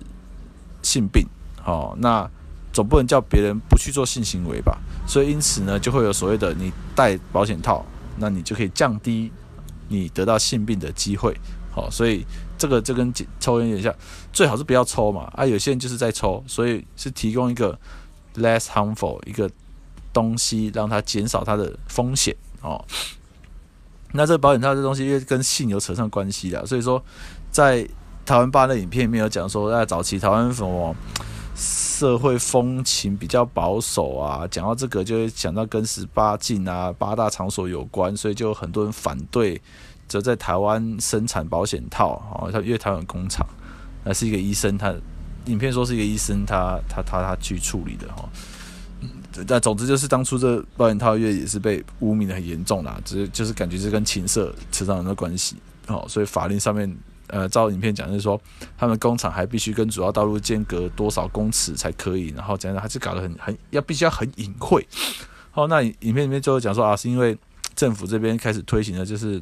[0.82, 1.26] 性病，
[1.64, 2.30] 哦，那
[2.74, 4.78] 总不能叫别人不去做性行为吧？
[5.08, 7.86] 所以因此呢，就会有所谓的你戴保险套，
[8.18, 9.32] 那你就可以降低
[9.88, 11.34] 你得到性病的机会，
[11.72, 12.26] 好，所以。
[12.58, 13.96] 这个就跟抽烟有点像，
[14.34, 15.32] 最好是不要抽嘛。
[15.36, 17.78] 啊，有些人就是在抽，所以是提供一个
[18.36, 19.50] less harmful 一个
[20.12, 22.84] 东西，让它减少它的风险哦。
[24.14, 27.04] 那这个保险套这东西因为跟性有扯上关系的，所以说
[27.52, 27.88] 在
[28.26, 30.96] 台湾吧那影片里面有讲说，在早期台湾什么
[31.56, 39.62] 社会风情比较保守啊，讲到这个就会讲到跟十八禁啊八大场所有关，所以就很多人反对，
[40.08, 43.46] 就在台湾生产保险套哦，他因为台湾工厂，
[44.04, 44.94] 那是一个医生，他
[45.46, 48.30] 影片说是一个医生，他他他他去处理的哈。
[49.46, 56.92] 但总之就是当初这保险套业也是被污名的很严重啦，只是就是感觉是跟情色扯上很多关系哦，所以法令上面
[57.28, 58.40] 呃，照影片讲就是说，
[58.78, 64.88] 他们工厂还必须跟主要道路间隔多少公尺才可以，然后怎样还是搞得很很要必须要很隐晦。
[65.52, 67.38] 好，那影片里面最后讲说啊，是因为
[67.76, 69.42] 政府这边开始推行的就是。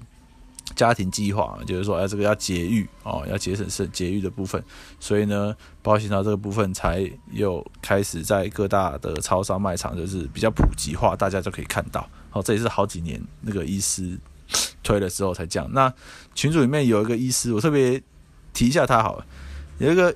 [0.75, 4.61] 家庭计划就是说，哎，这个要节育哦，要节省是节育的部分，
[4.99, 12.07] 所以呢，保险套这个部分才又开始在各大的超商卖场就是比较普及化，大家就可以看到。
[12.29, 14.19] 好，这也是好几年那个医师
[14.83, 15.69] 推了之后才这样。
[15.71, 15.91] 那
[16.33, 18.01] 群组里面有一个医师，我特别
[18.53, 19.25] 提一下他好了，
[19.77, 20.13] 有一个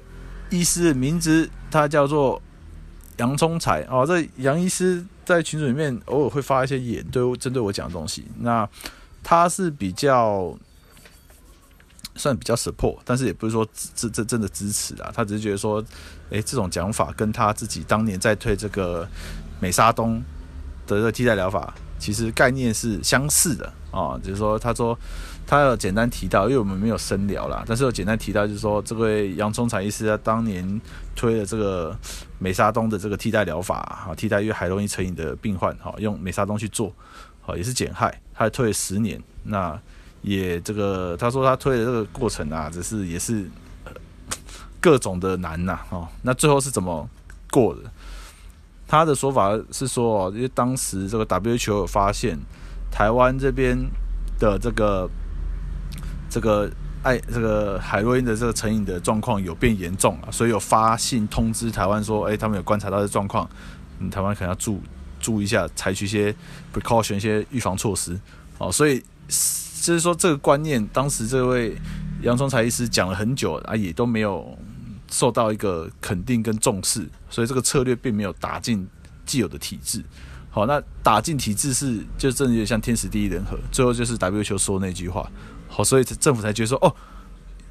[0.49, 2.41] 医师名字他叫做
[3.17, 8.25] 杨聪才哦，这杨医师在群组里面偶尔会发一些言，对针对我讲的东西。
[8.39, 8.67] 那
[9.23, 10.57] 他是比较
[12.15, 15.11] 算比较 support，但是也不是说真真真的支持啊。
[15.13, 15.83] 他只是觉得说，
[16.31, 19.07] 诶、这种讲法跟他自己当年在推这个
[19.59, 20.21] 美沙东
[20.87, 24.21] 的这个替代疗法，其实概念是相似的啊、哦。
[24.23, 24.97] 就是说，他说
[25.45, 30.81] 他有简单提到，因为我们没有深聊啦，但是有简单提到，就是说，这位杨聪财医师他当年
[31.15, 31.95] 推了这个
[32.39, 36.93] 美沙东的这个替代疗法哈，替代因为海洛因成瘾的病患哈，用美沙东去做。
[37.41, 39.77] 好也是减害，他退了十年，那
[40.21, 43.45] 也这个他说他退的这个过程啊，只是也是
[44.79, 47.05] 各种的难呐，哦，那最后是怎么
[47.51, 47.81] 过的？
[48.87, 52.39] 他的说法是说，因为当时这个 WHO 有发现
[52.89, 53.77] 台湾这边
[54.39, 55.09] 的这个
[56.29, 56.71] 这个
[57.03, 63.49] 爱这个海洛因的这个成瘾的状况有变严重了，所以有发信通知台湾说，哎，他们有观察到的状况，
[63.99, 64.81] 嗯，台湾可能要注。
[65.19, 66.33] 注意一下，采取一些
[66.73, 68.19] precaution，一些预防措施，
[68.57, 68.99] 哦，所以
[69.81, 71.75] 就是说这个观念，当时这位
[72.21, 74.57] 杨聪财医师讲了很久啊，也都没有
[75.11, 78.87] 受到一个肯定跟重视，所以这个策略并没有打进
[79.25, 80.03] 既有的体制。
[80.49, 85.29] 好，那打进体制是就真的有点像天时地利人和，最后就是 WHO 说那句话，
[85.67, 86.95] 好，所以政府才觉得说，哦，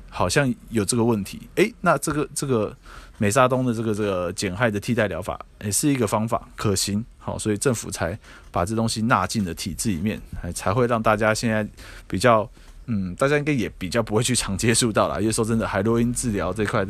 [0.08, 2.76] 好像有这个问题，诶，那这个这个。
[3.20, 8.18] 美沙东的这个这个减害的替代疗法也是一个方法，可行，好，所以政府才
[8.50, 10.18] 把这东西纳进了体制里面，
[10.54, 11.66] 才会让大家现在
[12.06, 12.48] 比较，
[12.86, 15.20] 嗯，大家应该也比较不会去常接触到了。
[15.20, 16.86] 因为说真的，海洛因治疗这块，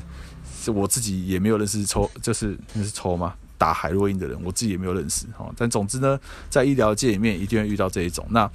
[0.63, 3.35] 是我自己也没有认识抽，就是那是抽吗？
[3.59, 5.53] 打海洛因的人，我自己也没有认识，哈。
[5.57, 6.17] 但总之呢，
[6.49, 8.25] 在医疗界里面一定会遇到这一种。
[8.31, 8.49] 那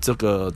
[0.00, 0.52] 这个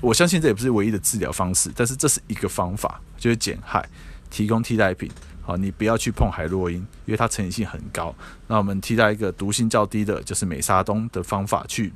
[0.00, 3.86] 我相信这也不是唯一的治疗方式，但是这是一个方法，就是减害，
[4.30, 5.10] 提供替代品。
[5.44, 8.14] 好，你不要去碰海洛因，因为它成瘾性很高。
[8.46, 11.92] 那我们替代一个毒性较低的，就是美沙东的方法去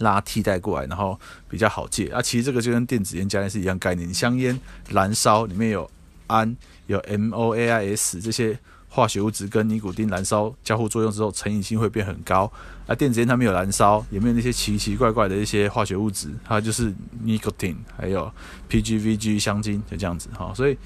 [0.00, 2.08] 拉替代过来，然后比较好戒。
[2.08, 4.12] 啊，其实这个就跟电子烟加烟是一样概念。
[4.12, 4.60] 香烟
[4.90, 5.90] 燃烧里面有
[6.26, 6.54] 氨、
[6.86, 8.58] 有 MOAIS 这些
[8.90, 12.52] 化学物质跟尼古丁燃烧交互作用之后，成瘾性会变很高。
[12.86, 18.30] 啊，电子烟它没有燃烧，也没有那些奇奇怪怪的一些化学物质，它就是尼古丁还有
[18.68, 20.52] PGVG 香精，就这样子哈。
[20.54, 20.76] 所以。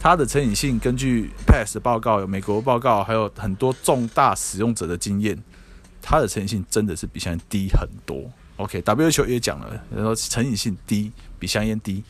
[0.00, 5.42] 它的成瘾性，根据 PAS 的报告，美国报告，还有很多重大使用者的经验，
[6.02, 8.30] 它的成瘾性真的是比香烟低很多。
[8.56, 12.04] OK，W 球也讲了，说成瘾性低，比香烟低。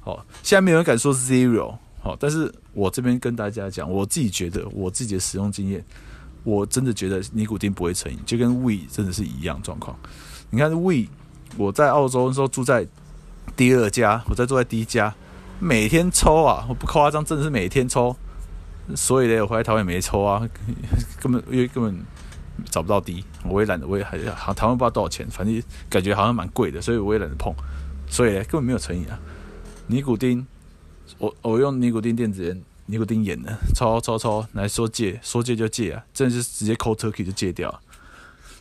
[0.00, 1.76] 好，现在没有人敢说 zero。
[2.00, 5.82] 好，但是我这边跟大家讲，我自己觉得，我自己的使用经验，
[6.44, 9.98] 我真的觉得尼古丁不会成瘾，就跟 We 真的是一样状况。
[10.50, 11.06] 你看 We，
[11.56, 12.86] 我在澳洲的时候住在
[13.56, 15.14] 第二家，我在住在第一家。
[15.60, 18.16] 每天抽啊，我不夸张，真的是每天抽。
[18.96, 20.48] 所以呢，我回来台湾也没抽啊，
[21.20, 21.98] 根本因为根本
[22.70, 27.52] 找不到滴，我也懒得，我也还好，台湾不知道多少钱，反正感觉好像蛮贵的，所以我也懒得碰。
[28.08, 29.18] 所以呢，根本没有成瘾啊。
[29.88, 30.46] 尼古丁，
[31.18, 37.78] 我我用尼古丁电子烟，尼古丁盐的抽抽抽，来说戒，说戒就戒啊，真的是直接 cold turkey 就戒掉。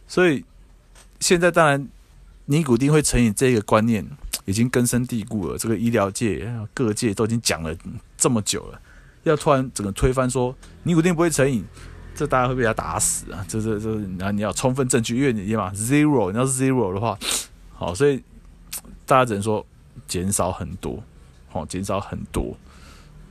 [0.07, 0.43] 所以
[1.19, 1.87] 现在当然
[2.47, 4.05] 尼古丁会成瘾这个观念。
[4.45, 7.75] 已经根深蒂固了，这个医疗界、各界都已经讲了
[8.17, 8.79] 这么久了，
[9.23, 11.65] 要突然整个推翻说尼古丁不会成瘾，
[12.15, 13.45] 这大家会被他打死啊！
[13.45, 17.19] 这这这，那你要充分证据，因为你嘛 zero，你要是 zero 的话，
[17.73, 18.23] 好，所以
[19.05, 19.65] 大家只能说
[20.07, 21.03] 减少很多，
[21.49, 22.57] 好，减少很多。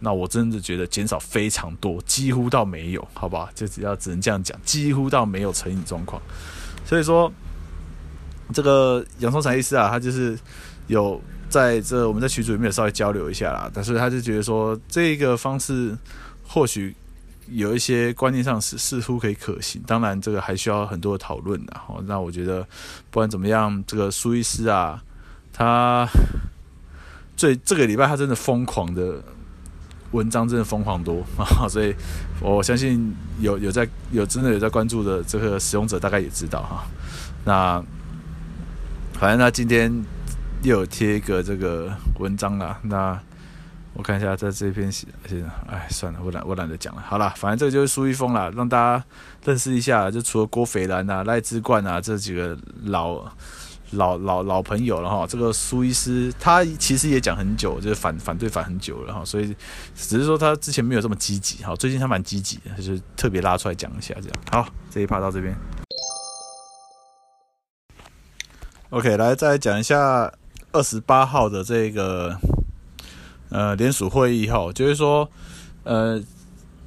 [0.00, 3.48] 那我真的觉得减少非常多，几乎到没有，好吧？
[3.54, 6.20] 就只要只能这样讲，几乎到没有成瘾状况。
[6.84, 7.32] 所以说，
[8.52, 10.38] 这个杨聪财医师啊，他就是。
[10.88, 15.98] 有在这我们在群组里面有稍微交流一下啦，但是他就觉得说这个方式
[16.46, 16.94] 或许
[17.48, 21.76] 有一些观念上是似乎可以可行，当然这个还需要很多的讨论的。
[21.88, 22.62] 哦，那我觉得
[23.10, 25.02] 不管怎么样，这个苏医师啊，
[25.52, 26.06] 他
[27.36, 29.20] 最这个礼拜他真的疯狂的
[30.12, 31.92] 文章真的疯狂多啊，所以
[32.40, 36.86] 我相信有有在有真的有在关注的这个使用者大概也知道哈。
[37.44, 37.84] 那
[39.18, 39.90] 反正他今天
[40.62, 43.18] 又有贴一个这个文章啦，那
[43.94, 45.06] 我看一下在这边写，
[45.66, 47.02] 哎，算了，我懒我懒得讲了。
[47.02, 49.04] 好了，反正这个就是苏一峰啦，让大家
[49.46, 50.10] 认识一下。
[50.10, 53.24] 就除了郭斐然啊、赖之冠啊这几个老
[53.92, 59.46] 老老老朋友了哈，这个苏医师他其实也讲很久，就是反反对反很久了哈，所以
[59.94, 64.32] 只是说他之前没有这么积极哈，最近他蛮积极的，就是特别拉出来讲一下这样。
[64.52, 65.56] 好，这一趴到这边。
[68.90, 70.32] OK，来再讲一下
[70.70, 72.38] 二十八号的这个
[73.48, 75.28] 呃联署会议哈，就是说
[75.82, 76.22] 呃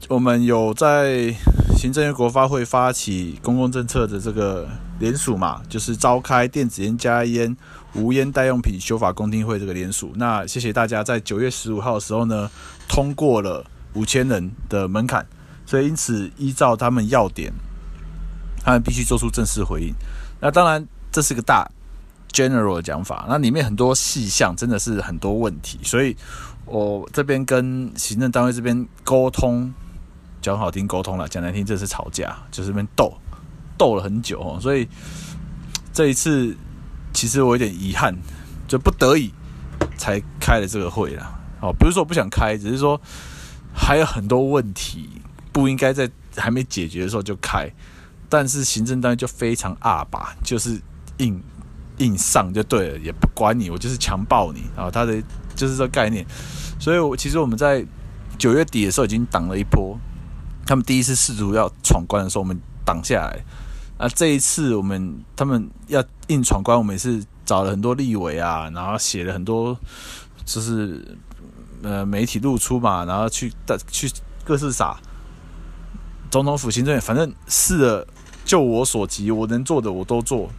[0.08, 1.36] 我们有在
[1.76, 4.66] 行政院国发会发起公共政策的这个
[5.00, 7.54] 联署嘛，就是召开电子烟加烟
[7.94, 10.14] 无烟代用品修法公听会这个联署。
[10.16, 12.50] 那谢谢大家在九月十五号的时候呢
[12.88, 15.28] 通过了五千人的门槛，
[15.66, 17.52] 所以因此依照他们要点，
[18.64, 19.94] 他们必须做出正式回应。
[20.40, 21.70] 那当然这是个大。
[22.32, 26.16] General 的讲法，那里面很多细项真的是很多问题，所以
[26.66, 29.74] 我这边跟行政单位这边沟通，
[30.42, 33.12] 讲好听沟通了，讲难听这是吵架，就是这边斗
[33.78, 34.88] 斗了很久哦，所以
[35.92, 36.56] 这一次
[37.14, 38.16] 其实我有点遗憾，
[38.68, 39.34] 就不得已
[39.98, 41.40] 才开了这个会啦。
[41.62, 43.00] 哦，不是说我不想开，只是说
[43.74, 45.10] 还有很多问题
[45.52, 47.70] 不应该在还没解决的时候就开，
[48.30, 50.80] 但是行政单位就非常二吧，就是
[51.18, 51.42] 硬。
[52.00, 54.90] 硬上就对了，也不管你，我就是强暴你啊！
[54.92, 55.22] 他的
[55.56, 56.26] 就是这概念，
[56.80, 57.86] 所以，我其实我们在
[58.38, 59.98] 九月底的时候已经挡了一波，
[60.66, 63.44] 他们第一次试图要闯关的时候，我们挡下来。
[63.98, 69.78] 啊，这一次我们他们要硬闯关，我们也是找了很多立委啊，然后写了很多，
[70.46, 71.18] 就是
[71.84, 74.10] 呃媒体露出嘛，然后去的去
[74.46, 74.98] 各式撒
[76.32, 78.08] 总统府行政院，反正试了，
[78.46, 80.50] 就我所及，我能做的我都做。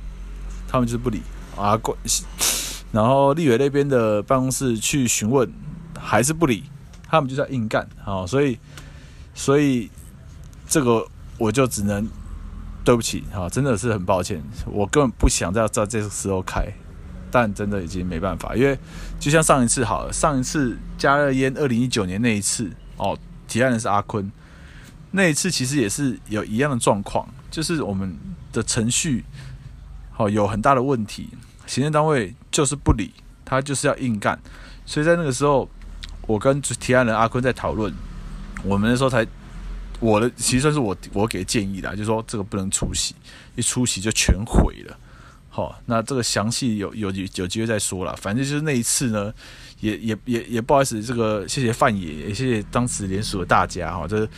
[0.71, 1.21] 他们就是不理。
[1.57, 1.95] 啊，关，
[2.91, 5.53] 然后立委那边的办公室去询问，
[5.99, 6.65] 还是不理，
[7.07, 8.59] 他们就是要硬干啊，所以，
[9.35, 9.91] 所以
[10.67, 11.07] 这个
[11.37, 12.09] 我就只能
[12.83, 16.67] 对不起啊，真的是很抱歉，我根本不想在在这个时候开，
[17.31, 18.79] 但真的已经没办法，因为
[19.19, 24.33] 就像上一次好了，上一次加热烟二零一九年那一次哦，提案的是阿坤，
[25.11, 28.17] 那一次其实也是有一样的状况，就是我们
[28.51, 29.27] 的程序。
[30.21, 31.31] 哦，有很大的问题，
[31.67, 33.11] 行政单位就是不理，
[33.43, 34.39] 他就是要硬干，
[34.85, 35.67] 所以在那个时候，
[36.27, 37.91] 我跟提案人阿坤在讨论，
[38.63, 39.27] 我们那时候才，
[39.99, 43.15] 我的其实算是我我给建议的，就说这个不能出席，
[43.57, 44.95] 一出席就全毁了。
[45.49, 49.33] 好，那这个详细有有有机会再说了，反正就是那一次呢，
[49.81, 54.29] 也也也也不好意思，这个谢谢范爷，也谢谢当时联署的大家哈，这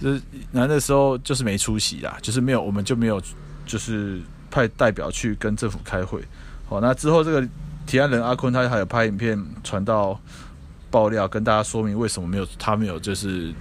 [0.00, 0.12] 这
[0.52, 3.20] 那那时候就是没出席啦，就是没有，我们就没有
[3.66, 4.22] 就是。
[4.50, 6.22] 派代表去跟政府开会，
[6.68, 7.48] 好，那之后这个
[7.86, 10.18] 提案人阿坤他还有拍影片传到
[10.90, 13.52] 爆料，跟大家说明为什么没有他没有就是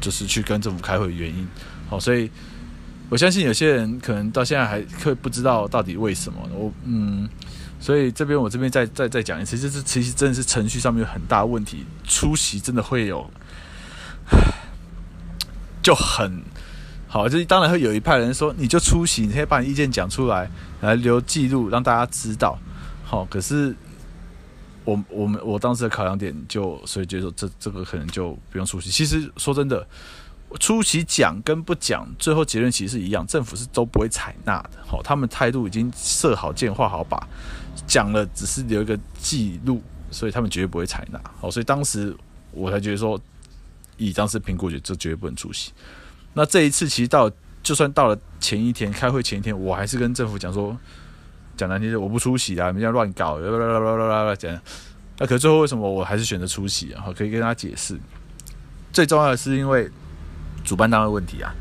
[0.00, 1.46] 就是去跟政府开会的原因，
[1.88, 2.30] 好，所以
[3.08, 7.28] 我相信有些人可能到现在还会不知道到底为什么，我嗯，
[7.78, 13.30] 所以这边我这边再再再讲一次，就是其实真的是程序上面有很大问题，出席真的会有，
[15.82, 16.42] 就很。
[17.08, 22.58] 好，就是当然会有一派人说，你就出席，你可以把你意见讲出来，来留记录，让大家知道。
[23.04, 23.74] 好，可是
[24.84, 28.90] 我我们我当时的考量点就，所以觉得说这这个可能就不用出席。
[28.90, 29.86] 其实说真的，
[30.58, 34.70] 出席讲跟不讲，最后结论其实是一样，政府是都不会采纳的。
[34.84, 37.22] 好，他们态度已经设好箭画好靶，
[37.86, 41.20] 讲了只是留一个记录，所以他们绝对不会采纳。
[41.40, 42.14] 好，所以当时
[42.50, 43.18] 我才觉得说，
[43.96, 45.72] 以当时评估，觉得这绝对不能出席。
[46.38, 47.30] 那这一次其实到，
[47.62, 50.76] 就算到了前一天开会前一天，我还是跟政府讲说，
[51.56, 54.52] 讲难听点，我不出席啊，你们要乱搞，啦啦啦啦啦啦讲。
[55.16, 57.06] 那可是最后为什么我还是选择出席啊？
[57.16, 57.98] 可以跟大家解释。
[58.92, 59.90] 最重要的是因为
[60.62, 61.54] 主办单位问题啊，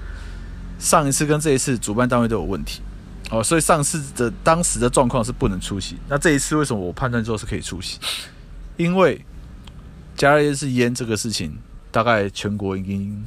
[0.77, 2.81] 上一次跟这一次主办单位都有问题，
[3.31, 5.95] 哦，所以上次的当时的状况是不能出席。
[6.09, 7.97] 那这一次为什么我判断之后是可以出席？
[8.75, 9.23] 因为
[10.17, 11.57] 加热烟是烟这个事情，
[11.91, 13.25] 大概全国已经。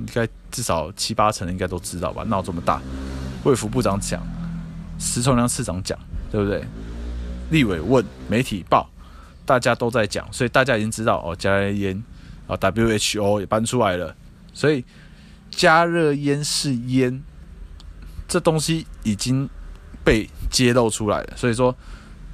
[0.00, 2.24] 应该至少七八成应该都知道吧？
[2.24, 2.80] 闹这么大，
[3.44, 4.20] 卫福部长讲，
[4.98, 5.98] 石崇良市长讲，
[6.30, 6.64] 对不对？
[7.50, 8.88] 立委问，媒体报，
[9.44, 12.02] 大家都在讲，所以大家已经知道哦，加热烟
[12.46, 14.14] 啊，WHO 也搬出来了，
[14.54, 14.84] 所以
[15.50, 17.22] 加热烟是烟，
[18.28, 19.48] 这东西已经
[20.04, 21.36] 被揭露出来了。
[21.36, 21.76] 所以说，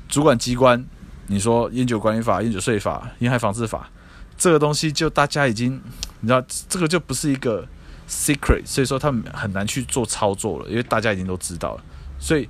[0.09, 0.85] 主管机关，
[1.29, 3.89] 你说烟酒管理法、烟酒税法、烟害防治法，
[4.37, 5.81] 这个东西就大家已经，
[6.21, 7.67] 你知道，这个就不是一个
[8.09, 11.85] secret，所以说他们很难去做操作了，因为大家已经都知道了。
[12.19, 12.49] 所以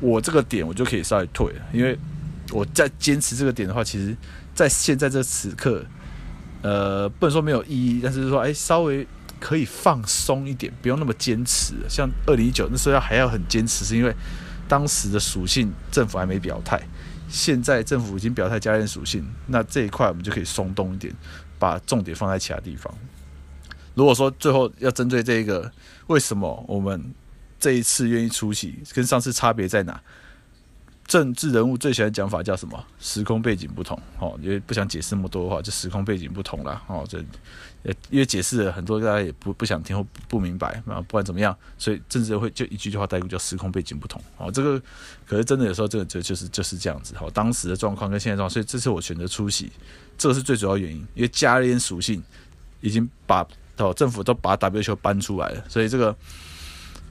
[0.00, 1.98] 我这个点我就可以稍微退了，因为。
[2.50, 4.14] 我在坚持这个点的话，其实，
[4.54, 5.82] 在现在这此刻，
[6.60, 9.06] 呃，不能说没有意义，但是说，哎，稍微
[9.40, 11.72] 可以放松一点，不用那么坚持。
[11.88, 14.14] 像二零一九那时候要还要很坚持，是因为
[14.68, 16.78] 当时的属性政府还没表态，
[17.26, 21.14] 现在政府已经表态加热属性，那这一块我们就可以松动一点，
[21.62, 22.92] 把重点放在其他地方。
[23.94, 25.70] 如果说最后要针对这个，
[26.08, 27.14] 为什么我们
[27.60, 30.02] 这一次愿意出席，跟上次差别在哪？
[31.06, 32.84] 政治人物最喜欢讲法叫什么？
[32.98, 37.22] 时空背景不同，哦，因为不想解释那么多的话，就时空背景不同了，哦，这，
[38.10, 44.80] 因为解释了很多，大家也不不想听或不明白啊，不管怎么样，所以政治会就一句话带过，叫时空背景不同，哦，这个
[45.26, 49.70] 可是真的有时候这个就就是就是这样子，好，当时的状况跟现在状况，所以这次我选择出席，
[50.16, 52.22] 这个是最主要原因，因为加热烟属性
[52.80, 53.46] 已经把
[53.78, 56.16] 哦政府都把 W 球搬出来了，所以这个。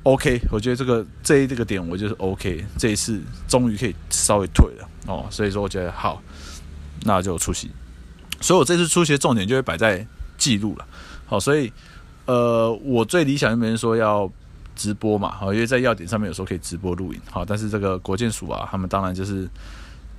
[0.04, 6.20] OK，我觉得这个这一这个点我就是 OK，这一次终于可以稍微退了哦，所以说我觉得好，
[7.04, 7.70] 那就出席。
[8.40, 10.04] 所以我这次出席的重点就会摆在
[10.42, 10.88] 记录了，
[11.28, 11.72] 好，所以
[12.26, 14.28] 呃，我最理想就没人说要
[14.76, 19.48] 直播嘛，好，因为在要点上面有时候可以直播录影，好，但是这个国健署啊，他们当然就是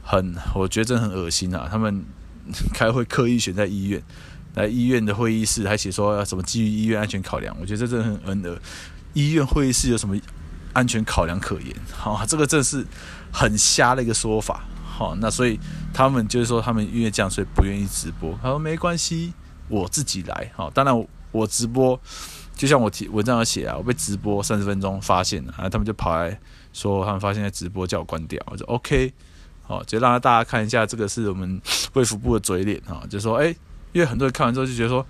[0.05, 2.05] 很，我觉得真的很恶心啊，他们
[2.73, 4.01] 开会刻意选在医院，
[4.55, 8.57] 来医院的会议室还写说要什么基于医院安全考量，我觉得这真的很 N 的。
[9.15, 10.17] 医院会议室有什么
[10.73, 11.77] 安全考量可言？
[11.93, 12.87] 好，这个真是
[13.31, 14.65] 很瞎的一个说法。
[14.95, 15.59] 好，那所以
[15.93, 18.39] 他们就是说，他们因为这样，所以不愿意直播。
[18.43, 19.33] 他说没关系，
[19.69, 20.51] 我自己来。
[20.55, 21.99] 好，当然我直播，
[22.55, 26.39] 就像我提文章有写啊，我被直播三十分钟发现了，然后他们就跑来
[26.73, 28.43] 说，他们发现在直播叫我关掉。
[28.51, 29.13] 我说 OK，
[29.63, 31.61] 好，就让大家看一下，这个是我们
[31.95, 33.47] 卫福部的嘴脸哈，就说哎，
[33.93, 35.07] 因为很多人看完之后就觉得说，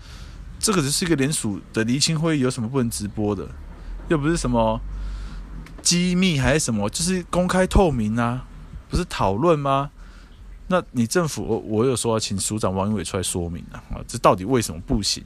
[0.59, 3.49] 这个只是一个联署的厘清会议，有什么不能直播的？
[4.09, 4.81] 又不是什么
[5.81, 8.45] 机密还是什么，就是公开透明啊，
[8.89, 9.91] 不是讨论吗？
[10.73, 15.23] 那你政府，我我有说请署长王英伟出来说明啊，啊，这到底为什么不行？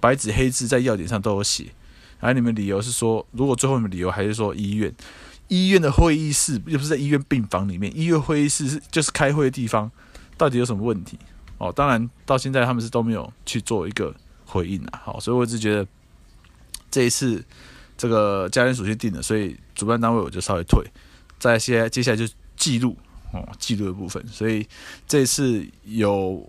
[0.00, 1.72] 白纸黑字在要点上都有写，
[2.20, 4.94] 而你们理由是说，如果最后你们理由还是说医院，
[5.48, 9.90] 医院的会议室又不是在医院病房里面，医院会议室是就是开会的地方，
[10.38, 11.18] 到底有什么问题？
[11.58, 14.14] 哦，当然到现在他们是都没有去做一个
[14.46, 15.86] 回应啊，好，所以我只觉得
[16.90, 17.44] 这一次。
[17.94, 20.84] 这个加热属性定了，所以主办单位我就稍微退。
[21.38, 22.96] 再接接下来就记录
[23.32, 24.24] 哦，记录的部分。
[24.28, 24.66] 所以
[25.06, 26.48] 这次有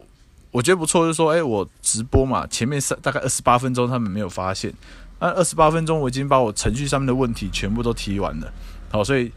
[0.51, 4.71] 我觉得不错，就是说，哎，我直播嘛，前面三大概二十八分钟他们没有发现，
[5.19, 8.53] 那二十八分钟我已经把我程序上面的问题全部都提完了，
[8.91, 9.31] 好，所以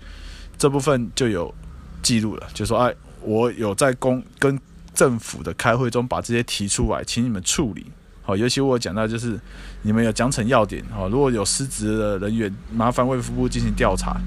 [0.58, 1.54] 这部分就有
[2.02, 4.58] 记录了，就说，哎，我有在公跟
[4.94, 7.86] 政府的开会中把这些提出来，请你们处理。
[8.22, 9.38] 好，尤其我讲到就是，
[9.82, 14.20] 你们有奖惩要点，哈，如果有失职的人员，麻烦卫福部进行调查，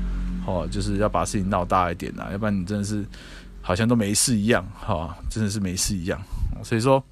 [0.50, 3.06] 哦，就是要把事情闹大一点呐，要不然你真的是
[3.62, 6.22] 好像都没事一样，哈，真的是没事一样。
[6.64, 7.04] 所以说，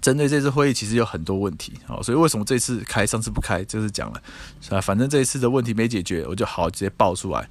[0.00, 4.22] 针对这次会议，其实有很多问题，好，所以为什么这次开，上次不开，就是讲了，
[4.60, 4.80] 是吧？
[4.80, 7.48] 反正这一次的问题没解决，我就好直接爆出来，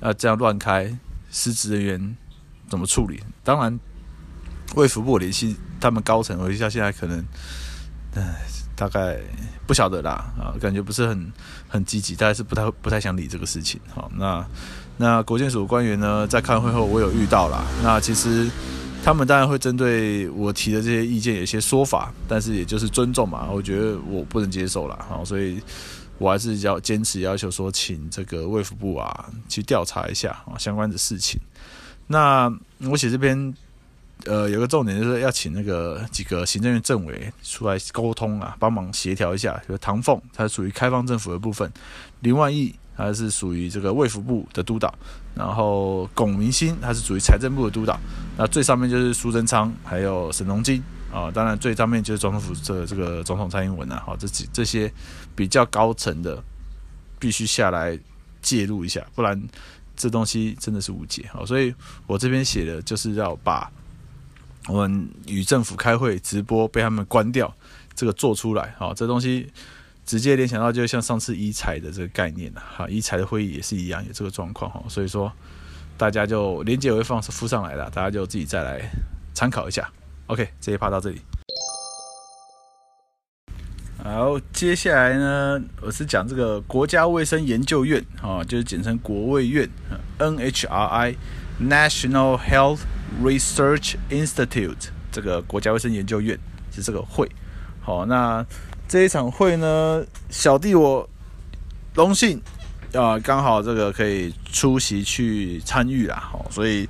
[0.00, 0.96] 啊，这样乱开，
[1.30, 2.16] 失职人员
[2.68, 3.22] 怎么处理？
[3.44, 3.78] 当然。
[4.74, 7.22] 卫福部联系他们高层，我一下现在可能，
[8.14, 8.36] 唉，
[8.74, 9.18] 大概
[9.66, 11.30] 不晓得啦啊，感觉不是很
[11.72, 13.80] 很积极，大概是不太不太想理这个事情。
[13.94, 14.46] 好，那
[14.98, 18.46] 那国建署官员呢，在开会后我有遇到啦，那其实
[19.02, 25.06] 他们当然会针对我提的这些意见有一些说法，但是也就是尊重嘛，我觉得我不能接受啦。
[25.08, 25.58] 好，所以
[26.18, 31.40] 我还是要坚持要求说，请这个卫福部啊去调查一下啊相关的事情。
[32.06, 32.52] 那
[32.90, 33.54] 我写这边。
[34.24, 39.60] 呃，有个重点就是要请那个几个行政院政委出来沟通啊，帮忙协调一下。
[39.68, 41.68] 就唐凤，他属于开放政府的部分；
[42.20, 44.88] 林万亿，他是属于这个卫福部的督导；
[45.34, 47.98] 然后龚明鑫，他是属于财政部的督导。
[48.36, 50.80] 那最上面就是苏贞昌，还有沈荣金
[51.12, 51.28] 啊。
[51.28, 54.00] 当然最上面就是总统府这这个总统蔡英文啊。
[54.06, 54.92] 好，这几这些
[55.34, 56.40] 比较高层的
[57.18, 57.98] 必须下来
[58.40, 59.42] 介入一下，不然
[59.96, 61.28] 这东西真的是无解。
[61.32, 61.74] 好，所以
[62.06, 63.68] 我这边写的就是要把。
[64.68, 67.52] 我们与政府开会直播被他们关掉，
[67.94, 69.50] 这个做出来，好，这东西
[70.06, 75.32] 直接联想到就像上次医材的这个概念哈，医材的会议也是一样有这个状况哈，所以说
[75.96, 78.80] 大家就连接我会放附上来了，大家就自己再来
[79.34, 79.90] 参考一下。
[80.26, 81.20] OK，这一趴到这里。
[84.02, 89.68] 好，接下来呢，我是讲这个国家卫生研究院啊，就是简称国卫院
[90.18, 92.80] （NHRI，National Health
[93.20, 96.38] Research Institute） 这个国家卫生研究院
[96.70, 97.28] 是这个会。
[97.80, 98.46] 好，那
[98.86, 101.08] 这一场会呢，小弟我
[101.94, 102.40] 荣幸
[102.94, 106.16] 啊，刚好这个可以出席去参与啦。
[106.16, 106.88] 好，所以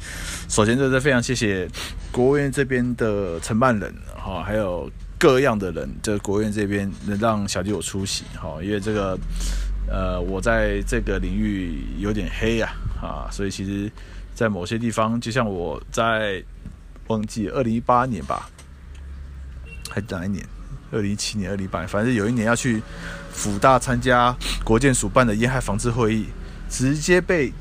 [0.49, 1.67] 首先就是非常谢谢
[2.11, 4.91] 国务院这边的承办人，哈，还有。
[5.19, 9.17] 各样的人，这个国务院这边能让小弟我出席，哈，因为这个，
[9.89, 13.89] 呃，我在这个领域有点黑呀，啊，所以其实，
[14.35, 16.43] 在某些地方，就像我在
[17.09, 18.49] 忘记二零一八年吧，
[19.91, 20.47] 还哪一年？
[20.91, 22.83] 二零一七年、二零一八年，反正有一年要去
[23.31, 26.27] 辅大参加国建署办的烟害防治会议，
[26.69, 27.53] 直接被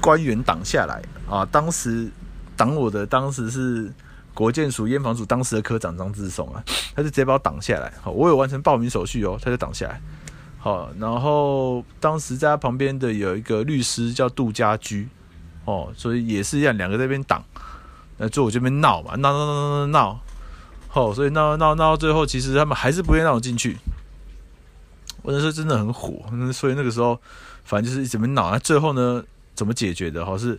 [0.00, 1.44] 官员挡下来啊！
[1.46, 2.10] 当时
[2.56, 3.92] 挡我的，当时是。
[4.36, 6.62] 国建署烟防组当时的科长张志松啊，
[6.94, 7.90] 他就直接把我挡下来。
[8.02, 9.98] 好，我有完成报名手续哦，他就挡下来。
[10.58, 15.08] 好，然后当时在他旁边的有一个律师叫杜家驹，
[15.66, 17.44] 哦，所以也是一样，两个在那边挡，
[18.16, 20.20] 那就我这边闹嘛，闹闹闹闹闹闹。
[20.94, 23.76] 哦，所以闹闹闹到最后，其实他们还是不愿意让我进去。
[25.22, 27.20] 我那时候真的很火，所以那个时候
[27.64, 28.50] 反正就是一直没闹。
[28.50, 29.22] 那最后呢，
[29.54, 30.24] 怎么解决的？
[30.24, 30.58] 好是。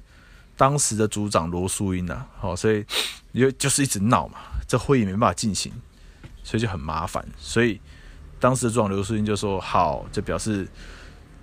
[0.60, 2.84] 当时的组长罗淑英呐，好，所以
[3.32, 5.72] 因为就是一直闹嘛，这会议没办法进行，
[6.43, 7.24] 所以就很麻烦。
[7.38, 7.80] 所以
[8.39, 10.68] 当时的组长罗淑英就说：“好，就表示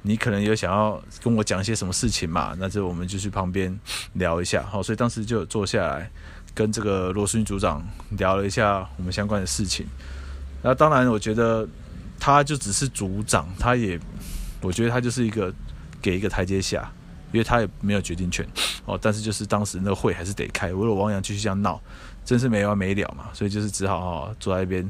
[0.06, 3.76] 你可能有想要跟我讲一些什么事情嘛，那就我们就去旁边
[4.12, 6.10] 聊一下。”好，所以当时就坐下来
[6.54, 9.86] 跟这个罗淑英组长聊了一下我们相关的事情。
[10.62, 11.66] 那当然，我觉得
[12.20, 13.98] 他就只是组长，他也
[14.60, 15.52] 我觉得他就是一个
[16.00, 16.88] 给一个台阶下。
[17.32, 18.46] 因为他也没有决定权
[18.84, 21.82] 哦，但是就是当时那个会还是得开，为了王阳继续这样闹，
[22.24, 24.88] 真是没完没了嘛，所以就是只好坐在一边，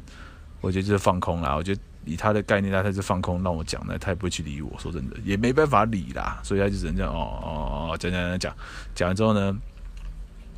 [0.60, 1.56] 我觉得就是放空啦。
[1.56, 4.70] 我觉得以他的概念，他他是放空让我讲的，他也不会去理我。
[4.78, 8.56] 说真的，也没办法理啦，所以他就只能这样哦哦哦讲讲讲讲，
[8.94, 9.56] 讲完之后呢，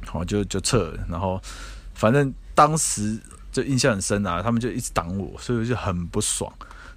[0.05, 1.41] 好就就撤了，然后
[1.95, 3.19] 反正当时
[3.53, 6.53] 就印象很深啊，他们就一直挡我，所以我就很不爽。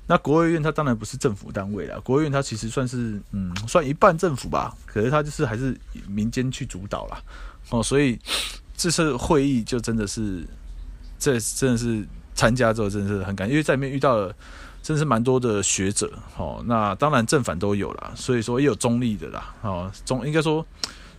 [0.08, 7.22] 那国务院它当然不是政府单位啦，国务院它其实算是嗯算一半政府吧，可是它就是还是民间去主导啦。
[7.70, 8.20] 哦，所以
[8.76, 10.44] 这次会议就真的是
[11.20, 12.04] 这真的是
[12.40, 14.34] 参加之后真的是很感，因为在里面遇到了
[14.82, 20.66] 真是蛮多的学者哦，那当然正反都有啦，所以说也有中立的啦，哦中应该说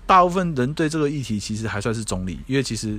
[0.07, 2.99] 大部分人对这个议题其实还算是中立，因为其实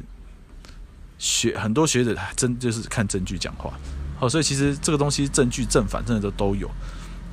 [1.18, 3.74] 学很多学者真就是看证据讲话。
[4.20, 6.70] 哦，所以其实这个东西证据正反真的都都有。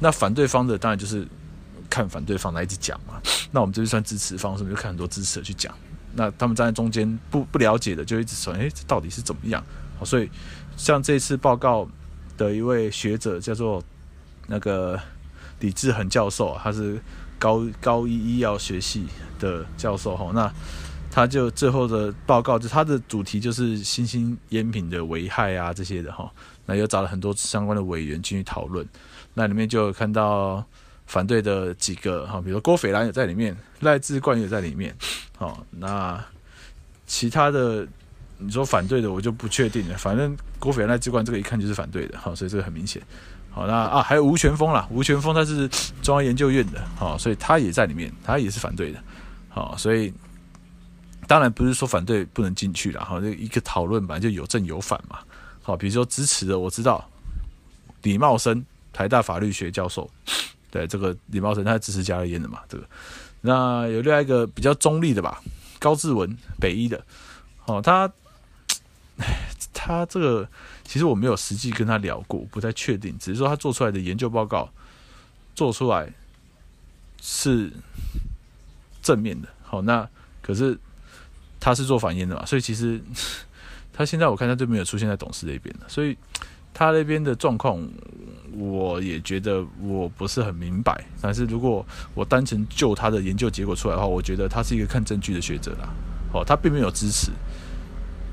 [0.01, 1.29] 那反对方的当然就是
[1.91, 3.21] 看反对方来一直讲嘛。
[3.53, 5.75] 那我们这边算支持方，是不是就看很多支持的去讲？
[6.15, 9.63] 那他们站在中间不不了解的，就一直说：“哎，这到底是怎么样？”
[10.01, 10.31] 好，所以
[10.79, 11.87] 像这次报告
[12.39, 13.83] 的一位学者叫做
[14.47, 14.99] 那个
[15.61, 16.99] 李志恒教授，他是
[17.39, 19.07] 高高医医药学系
[19.39, 20.17] 的教授。
[20.17, 20.51] 哈，那
[21.11, 26.31] 他就最后的报告，就他的主题就是新兴烟品的危害啊这些的哈。
[26.65, 28.87] 那又找了很多相关的委员进去讨论，
[29.35, 30.65] 那里面就有看到
[31.07, 34.95] 反对的几个哈，比如说郭斐兰也在里面，赖志冠也在里面，
[35.37, 36.23] 好，那
[37.07, 37.89] 其他的
[38.37, 43.03] 你说反对的我就不确定了，反正郭斐兰、赖志冠这个一看就是反对的，好，所以这个很明显，
[43.51, 45.69] 好，那啊还有吴泉峰啦，吴泉峰他是
[46.03, 49.03] 中央研究院的，好，所以他也在里面，他也是反对的，
[49.49, 50.13] 好，所以
[51.27, 55.19] 当然不是说反对不能进去了，好，这一个讨论本来就有正有反嘛。
[55.63, 57.07] 好，比如说支持的，我知道
[58.01, 60.11] 李茂生，台大法律学教授，
[60.71, 62.61] 对这个李茂生，他支持加了烟的嘛？
[62.67, 62.89] 这个，
[63.43, 65.43] 那有另外一个比较中立的吧，
[65.79, 67.05] 高志文，北医的，
[67.67, 68.11] 哦，他，
[69.73, 70.49] 他这个
[70.85, 74.69] 其实我没有实际跟他聊过，不太确定，只是说他做出来的研究报告
[75.55, 76.13] 做出来
[77.21, 77.73] 是
[79.03, 80.09] 正面的，好，那
[80.43, 80.79] 可是
[81.59, 83.01] 他是做反应的嘛，所以其实。
[83.91, 86.17] 他现在我看他就没有出现在董事那边了，所以
[86.73, 87.85] 他那边的状况，
[88.53, 91.05] 我也觉得我不是很明白。
[91.21, 95.89] 但是如果我单纯就他的研究结果出来的话，我觉得他是一个看证据的学者啦。
[96.33, 97.33] 哦，他并没有支持，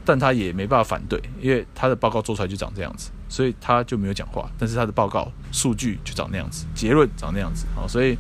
[0.05, 4.49] 但他也没办法反对，因为他的报告做出来就长这样子，所以他就没有讲话。
[4.57, 7.65] 但是他的报告数据就长那样子，结论长那样子。
[7.75, 8.15] 哦，所以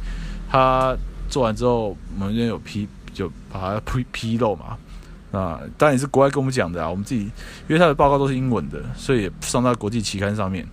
[0.49, 0.95] 他
[1.29, 4.77] 做完之后，我们这边有批，就把它批披露嘛。
[5.31, 6.89] 啊，当然也是国外跟我们讲的啊。
[6.89, 10.65] 我们自己，因为他的报告都是英文的，所以也上到国际期刊上面。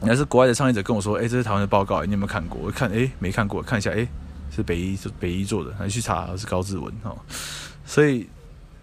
[0.00, 4.04] 还是国外的创业者跟我说：“哎、这是台湾的报告，你有没有看过？”我看，哎、没看过，看一下，哎、
[4.50, 7.14] 是北医是北医做的，还去查是高志文哈，
[7.84, 8.28] 所以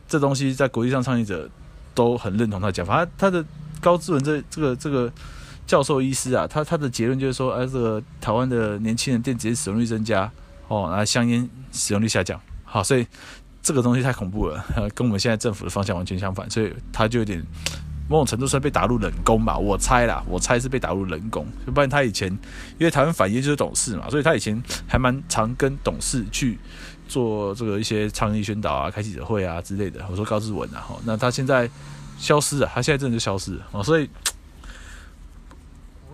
[0.10, 1.50] 这东西在国际上倡议者
[1.94, 3.08] 都很认同他的讲法。
[3.18, 3.46] 他的
[3.80, 5.10] 高志文这这个这个
[5.66, 10.30] 教授医师啊，他他的结论就是说，哎，这个台湾的年轻人电子烟使用率增加，
[10.68, 13.08] 哦，那香烟使用率下降，好，所以
[13.62, 17.42] 这个东西太恐怖了，跟我们现在政府的方向完全相反，所以他就有点。
[18.12, 21.46] 某种程度上被打入冷宫吧，我猜啦，我猜是被打入冷宫。
[21.64, 22.28] 就不然他以前，
[22.80, 26.58] 因为台湾反烟就是董事嘛，所以他以前还蛮常跟董事去
[27.10, 30.06] 做这个一些倡议宣导啊、开记者会啊之类的。
[30.10, 31.70] 我说高志文啊，那他现在
[32.18, 33.84] 消失了，他现在真的就消失了啊。
[33.84, 34.10] 所以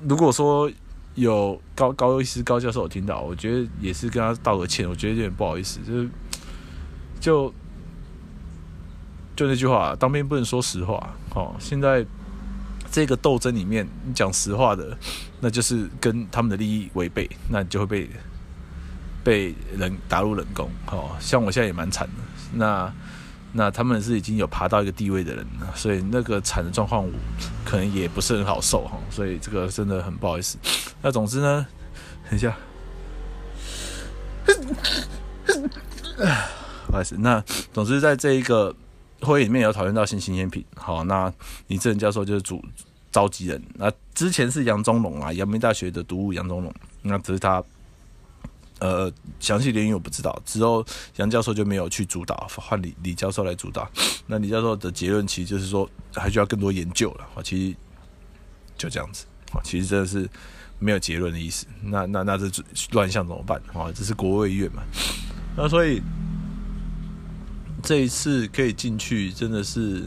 [0.08, 0.72] 如果说
[1.14, 6.10] 有高高医师、高教授听到，我觉得也是跟他道个歉，我觉得有点不好意思，就是
[7.20, 7.54] 就。
[9.38, 11.14] 就那句话，当兵不能说实话。
[11.32, 12.06] 哦，现在
[12.89, 14.98] 这个斗争里面，你讲实话的，
[15.41, 18.10] 那就是跟他们的利益违背，那你就会被
[19.26, 20.69] 被人打入冷宫。
[20.86, 22.13] 哦，像我现在也蛮惨的。
[22.53, 22.93] 那
[23.51, 27.11] 那他们是已经有爬到一个地位的人了，所以那个惨的状况，我
[27.65, 28.97] 可能也不是很好受哈。
[29.09, 30.57] 所以这个真的很不好意思。
[31.01, 31.65] 那总之呢，
[32.30, 32.55] 等一下，
[36.88, 37.15] 不好意思。
[37.17, 38.76] 那总之在这一个。
[39.21, 41.34] 会议里面有讨论到新型烟品，好，那
[41.67, 42.63] 李正教授就是主
[43.11, 43.59] 召集人。
[43.73, 46.71] 那之前是杨宗龙啊，阳明大学的毒物杨宗龙，
[47.01, 47.63] 那只是他，
[48.80, 50.41] 呃，详细原因我不知道。
[50.45, 50.86] 之后
[51.17, 53.89] 杨教授就没有去主导，换李李教授来主导。
[54.28, 57.28] 那李教授的结论其实就是说，还需要更多研究了。
[57.34, 57.76] 好，其实
[58.78, 59.26] 就这样子。
[59.51, 60.30] 啊，其实真的是
[60.80, 61.65] 没有结论的意思。
[61.84, 62.49] 那那那这
[62.91, 63.61] 乱象怎么办？
[63.73, 64.84] 啊，这是国卫院嘛。
[65.57, 66.01] 那所以。
[67.84, 70.03] 这一次可以进去，真的是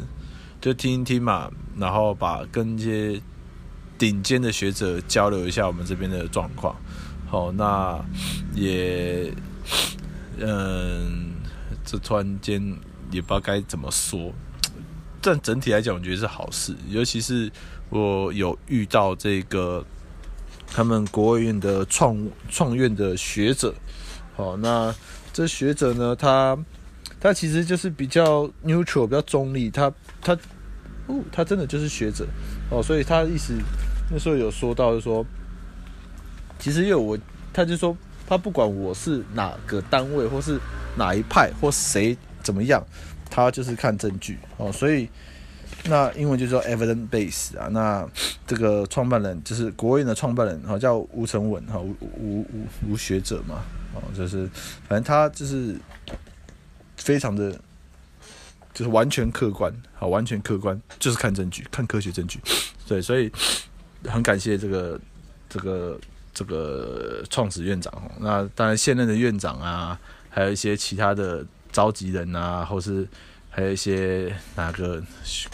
[0.60, 3.22] 就听一听嘛，然后把跟一些
[3.96, 6.74] 顶尖的学者交流一下我们这边的状况。
[7.28, 8.02] 好，那
[8.54, 9.32] 也
[10.38, 11.32] 嗯，
[11.84, 12.60] 这突然间
[13.10, 14.32] 也不知道该怎么说，
[15.20, 16.74] 但整体来讲，我觉得是好事。
[16.88, 17.50] 尤其是
[17.90, 19.84] 我有遇到这个
[20.66, 22.16] 他们国务院的创
[22.48, 23.74] 创院的学者。
[24.34, 24.94] 好，那
[25.32, 26.58] 这学者呢，他。
[27.20, 29.68] 他其实就是比较 neutral，比较中立。
[29.68, 30.38] 他他
[31.08, 32.24] 哦，他真的就是学者
[32.70, 33.54] 哦，所以他意思
[34.08, 35.26] 那时候有说到，就是说，
[36.58, 37.18] 其实因为我，
[37.52, 37.96] 他就说
[38.26, 40.58] 他不管我是哪个单位，或是
[40.96, 42.84] 哪一派，或谁怎么样，
[43.30, 44.72] 他就是看证据哦。
[44.72, 45.08] 所以
[45.84, 47.68] 那英文就叫 evidence base 啊。
[47.68, 48.08] 那
[48.46, 53.62] 这个创办人就是国卫院的创办人，哈，叫吴成文哈，吴吴吴吴学者嘛，
[53.94, 54.48] 哦，就是
[54.88, 55.76] 反正他就是。
[57.00, 57.52] 非常的，
[58.74, 62.40] 就是完全客观，好，完全客观，就是看证据，看科学证据，
[62.88, 63.30] 对，所以
[64.04, 65.00] 很感谢这个
[65.48, 65.98] 这个
[66.38, 67.92] 这个创始院长。
[68.20, 69.98] 那当然现任的院长啊，
[70.30, 73.04] 还有一些其他的召集人啊，或是
[73.50, 75.02] 还有一些哪个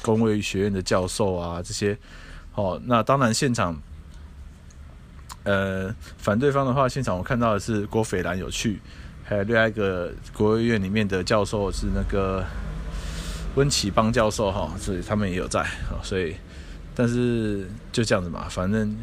[0.02, 1.96] 工位学院的教授啊，这些，
[2.54, 3.80] 哦，那当然现场，
[5.44, 8.78] 呃，反对方的话，现场我看到的是郭斐兰有去。
[9.26, 12.44] 还有另外一个国卫院里面的教授是那个
[13.54, 15.66] 温启邦教授哈，所以他们也有在，
[16.02, 16.36] 所以
[16.94, 18.94] 但是就这样子嘛，反正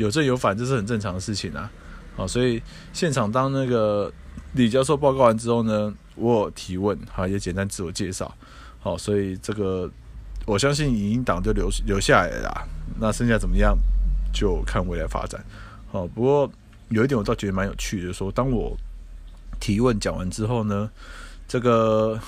[0.00, 1.70] 有正有反，这是很正常的事情啊。
[2.16, 4.12] 好，所以现场当那个
[4.54, 8.34] 李教授报告完之后呢，我提问，好，也简单自我介绍，
[8.80, 9.90] 好，所以这个
[10.46, 12.66] 我相信影音档就留留下来了啦，
[12.98, 13.76] 那剩下怎么样
[14.32, 15.44] 就看未来发展。
[15.92, 16.50] 好，不过
[16.88, 18.76] 有一点我倒觉得蛮有趣的，就是说当我。
[19.58, 20.90] 提问讲完之后呢，
[21.46, 22.18] 这个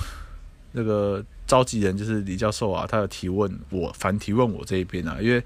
[0.73, 5.43] 那个召集人就是李教授啊，他有提问我，反提问我这一边啊，因为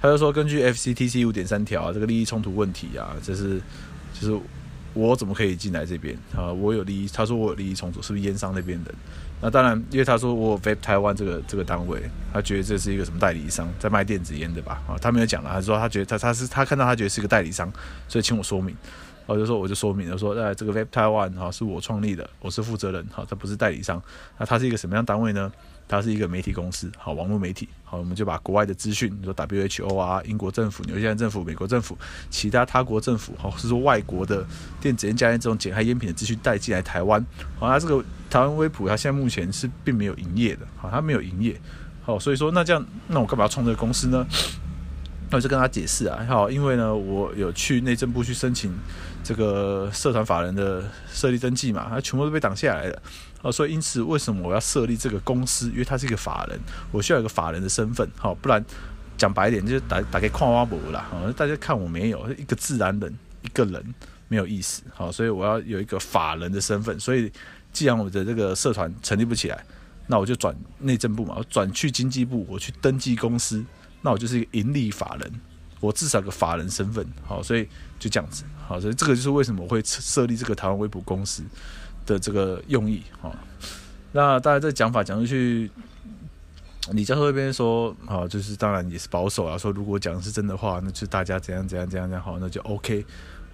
[0.00, 3.60] 他就说根据 FCTC 五点三条啊，这个利益冲突问题啊，就是
[4.18, 4.40] 就是
[4.94, 6.52] 我怎么可以进来这边啊？
[6.52, 8.92] 我有利益，他说我有利益冲突，是不是烟商那边的？
[9.42, 14.82] 那当然，因为他说我 Vape Taiwan 这个这个单位，他觉得这是一个什么代理商在卖电子烟的吧？
[14.86, 17.72] 啊，他没有讲了，他说他觉得他他是他看到他觉得是个代理商，
[18.08, 18.76] 所以请我说明。
[19.26, 24.02] 我就说，我就说明了说，哎，这个 Vape Taiwan 哈是我创立的，我是负责人，好，他不是代理商。
[24.36, 25.52] 那它是一个什么样单位呢？
[25.90, 31.98] 它是一个媒体公司，好，网络媒体，好，我们就把国外的资讯，你说 WHO 啊、英国政府、纽西兰政府、美国政府、
[32.30, 34.46] 其他他国政府，好，是说外国的
[34.80, 37.24] 电子烟、加烟这种减害烟品的资讯带进来台湾。
[37.58, 41.60] 好，它这个台湾威普，它现在目前是并没有营业的，好，它没有营业，
[42.02, 44.24] 好，所以说那这样，那我干嘛要创这个公司呢？
[45.32, 48.72] 那我就跟他解释啊，好，因为呢，我有去内政部去申请
[49.22, 50.82] 这个社团法人的
[51.12, 53.02] 设立登记嘛，它全部都被挡下来了，
[53.42, 55.68] 啊，所以因此为什么我要设立这个公司？
[55.70, 56.58] 因为它是一个法人，
[56.92, 58.64] 我需要一个法人的身份，好，不然
[59.16, 63.94] 讲白点就是打打给矿挖博啦，好大家看我没有一个自然人，一个人
[64.28, 64.82] 没有意思。
[64.94, 66.98] 好，所以我要有一个法人的身份。
[67.00, 67.32] 所以，
[67.72, 69.64] 既然我的这个社团成立不起来，
[70.06, 73.64] 那我就转内政部嘛，我转去经济部，我去登记公司，
[74.02, 75.32] 那我就是一个盈利法人，
[75.80, 77.06] 我至少个法人身份。
[77.26, 77.66] 好，所以
[77.98, 78.44] 就这样子。
[78.66, 81.42] 好，所以这个就是为什么我会设立这个台湾微博公司
[82.10, 83.02] 的这个用意。
[83.20, 83.34] 好，
[84.12, 85.70] 那大家这讲法讲出去。
[86.92, 89.56] 李教授那边说，好，就是当然也是保守啊。
[89.56, 93.04] 说如果讲的是真的话，那就大家怎样怎样怎样怎样好，那就 OK。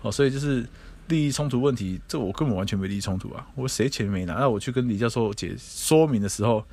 [0.00, 0.64] 好，所以就是
[1.08, 3.46] 利益冲突问题，这我根本完全没利益冲突啊。
[3.54, 4.34] 我谁钱没拿？
[4.34, 6.64] 那我去跟李教授解说明的时候，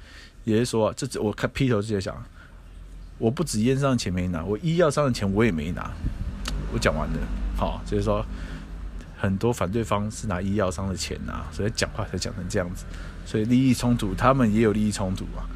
[0.46, 2.24] 也是说，这我看劈头就在想，
[3.18, 5.92] 我不止烟商的钱没拿，我医药商的钱我也没拿。
[6.72, 7.20] 我讲完了，
[7.58, 8.26] 好，就是说
[9.24, 12.84] 很多反对方是拿医药商的钱啊，所以讲话才讲成这样子。
[13.26, 15.48] 所以利益冲突，他们也有利益冲突啊。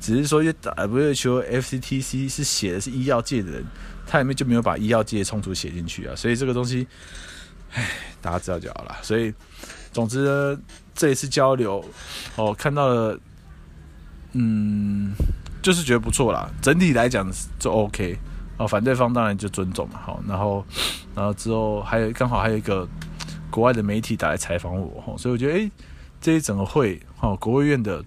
[0.00, 3.64] 只是说，因为 WHO FCTC 是写的是医药界的人，
[4.06, 6.88] 他里面就没有把医药界的冲突写进去啊，所以这个东西，
[7.74, 7.90] 唉，
[8.22, 8.96] 大家知道就好了。
[9.02, 9.34] 所以，
[9.92, 10.58] 总之呢，
[10.94, 11.84] 这一次交流，
[12.36, 13.20] 哦，看到了，
[14.32, 15.12] 嗯，
[15.60, 16.50] 就是觉得不错啦。
[16.62, 18.18] 整体来讲就 OK，
[18.56, 20.64] 哦，反对方当然就尊重嘛，好，然后，
[21.14, 22.88] 然后之后还有刚好还有一个
[23.50, 25.70] 国外的媒体打来采访我，所以我觉得，
[26.20, 28.04] 这一整个会，哦，国务院的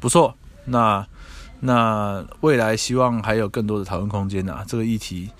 [0.00, 0.36] 不错。
[0.64, 1.06] 那
[1.60, 5.30] 那未来希望还有更多的讨论空间呐、啊，这个议题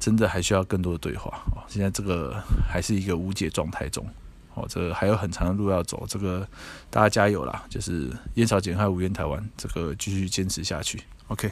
[0.00, 1.62] 真的还需要更多的对话哦。
[1.68, 4.06] 现在这个还是一个无解状态中，
[4.54, 6.46] 哦，这还有很长的路要走，这个
[6.90, 7.64] 大家加油啦！
[7.68, 11.02] 就是烟草减害无烟台湾，这个继续坚持下去。
[11.28, 11.50] OK，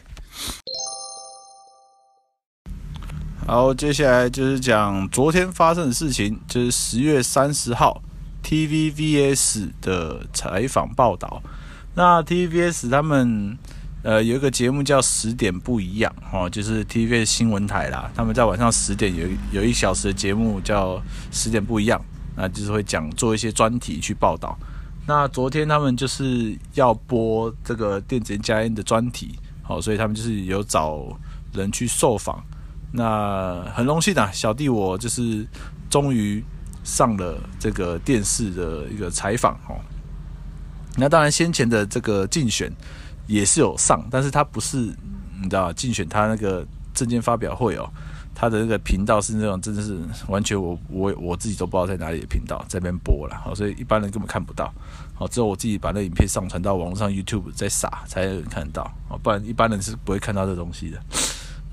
[3.47, 8.03] 好，接下来就是讲昨天发生的事情，就是十月三十号
[8.43, 11.43] TVBS 的采访报道。
[11.95, 13.59] 那 TVBS 他们
[14.03, 18.11] 呃有一个节目叫十点不一样哦，就是 TVBS 新闻台啦。
[18.15, 22.03] 他们在晚上十点有有一小时的节目叫十点不一样，
[22.35, 24.59] 那就是会讲做一些专题去报道。
[25.07, 31.05] 那昨天他们就是要播这个电子烟加烟的专题，好，所以他们就是有找
[31.53, 32.43] 人去受访。
[32.97, 35.45] 那很荣幸啊，小弟我就是
[35.91, 36.41] 终于
[36.85, 39.75] 上了这个电视的一个采访哦。
[40.97, 42.71] 那当然，先前的这个竞选
[43.27, 44.77] 也是有上，但是他不是
[45.43, 46.65] 你知道竞选他那个
[46.95, 47.91] 证件发表会哦，
[48.33, 54.73] 他的那个频道是那种真的是完全我我我自己都不知道在哪里的频道在那边播了，好，所以一般人根本看不到，
[55.15, 61.03] 好，只有我自己把那影片上传到网络上 YouTube 再撒才有人看得到，好，不然一般人是不会看到这东西的。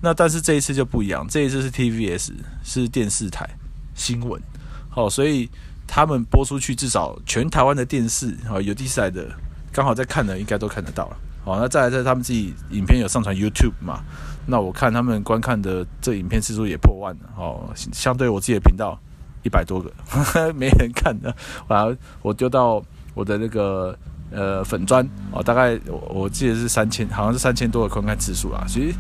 [0.02, 2.32] 那但是这一次就不一样，这一次是 TVS
[2.64, 3.50] 是电视台
[3.94, 4.42] 新闻，
[4.90, 5.50] 好，所以。
[5.94, 9.28] 他们播出去，至少全台湾的电视啊，有第四台的
[9.74, 11.18] 刚好在看的，应该都看得到了。
[11.44, 14.00] 好，那再来在他们自己影片有上传 YouTube 嘛？
[14.46, 17.30] 那我看他们观看的这影片次数也破万了。
[17.36, 18.98] 哦，相对我自己的频道
[19.44, 21.36] 一百多个呵呵 没人看的，
[21.68, 22.82] 完了我丢到
[23.14, 23.94] 我的那个
[24.32, 28.64] 呃粉砖哦，大概我我记得是三千，好像是三千多的观看次数啦。
[28.66, 28.96] 其实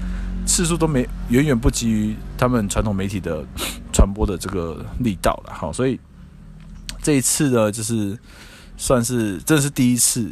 [0.51, 3.43] 次数都没远远不及于他们传统媒体的
[3.91, 5.53] 传播的这个力道了。
[5.53, 5.99] 好，所以。
[7.03, 8.15] 这一次呢，就是
[8.77, 10.31] 算是这是第一次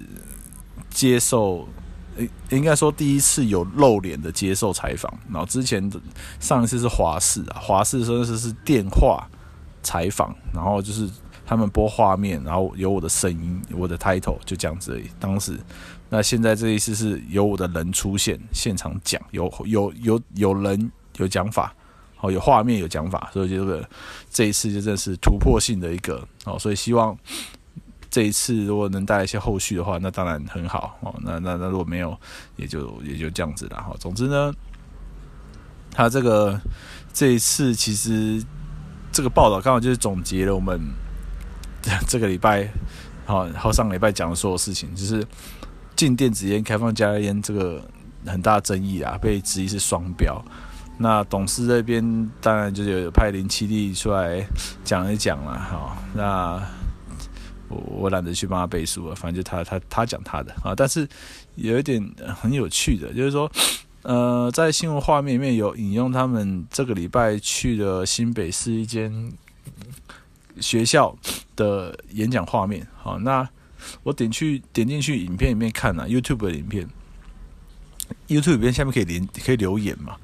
[0.92, 1.68] 接受，
[2.16, 5.12] 应应该说第一次有露脸的接受采访。
[5.32, 6.00] 然后之前的
[6.40, 9.28] 上一次是华视啊，华视说是是电话
[9.82, 11.10] 采访，然后就是
[11.44, 15.10] 他们播画面，然后有我的声音，我的 title 就这样子而已。
[15.20, 15.60] 当时，
[16.10, 21.74] 那现在这一次是有我的人出现，现场讲，有有有有人有讲法。
[22.22, 23.90] 好，有画面有讲法，所以这个
[24.30, 27.18] 这一次就真的是突破性的一个哦，所以希望
[28.10, 31.16] 这一次如果能带来一些后续的话，那当然很好哦。
[31.22, 32.20] 那那那如果没有，
[32.58, 33.96] 也就也就这样子了哈。
[33.98, 34.54] 总之呢，
[35.92, 36.60] 他这个
[37.14, 38.44] 这一次其实
[39.14, 40.78] 这个报道刚好就是总结了我们
[42.06, 42.70] 这个礼拜
[43.26, 45.26] 好，然后上个礼拜讲的所有事情，就是
[46.00, 47.84] 禁电子烟、开放加热烟这个
[48.26, 50.42] 很大争议啊，被质疑是双标。
[50.98, 54.42] 那董事这边当然就是有派林七弟出来
[54.86, 55.98] 讲一讲了，哈。
[56.14, 56.66] 那
[57.68, 60.74] 我我懒得去帮他背书了，反正就他他他讲他的啊。
[60.74, 61.06] 但是
[61.56, 62.02] 有一点
[62.34, 63.52] 很有趣的，就是说，
[64.04, 69.12] 呃，在新闻画面里面有引用他们这个礼拜去的新北市一间
[70.62, 71.14] 学校
[71.58, 72.88] 的演讲画面。
[72.96, 73.46] 好，那
[74.04, 76.88] 我点去点进去影片里面看啊，YouTube 的影片
[78.28, 80.16] ，YouTube 里面下面可以连可以留言嘛。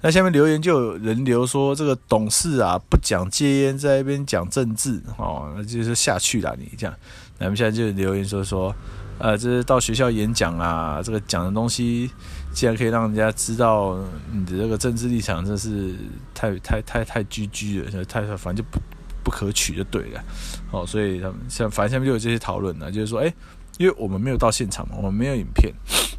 [0.00, 6.94] 那下面留言就有人留说，这个董事啊不讲戒烟，在那边讲政治哦，那就是下去了你这样。
[7.38, 8.74] 那们现在就留言说说，
[9.18, 12.10] 呃，这是到学校演讲啊，这个讲的东西
[12.52, 13.98] 既然可以让人家知道
[14.30, 15.94] 你的这个政治立场，真是
[16.34, 18.78] 太太太太居居了，太反正就不
[19.24, 20.22] 不可取就对了。
[20.70, 23.34] 哦，所以他们像反正下面就有这些讨论呢，就是说，哎，
[23.78, 25.72] 因为我们没有到现场嘛，我们没有影片，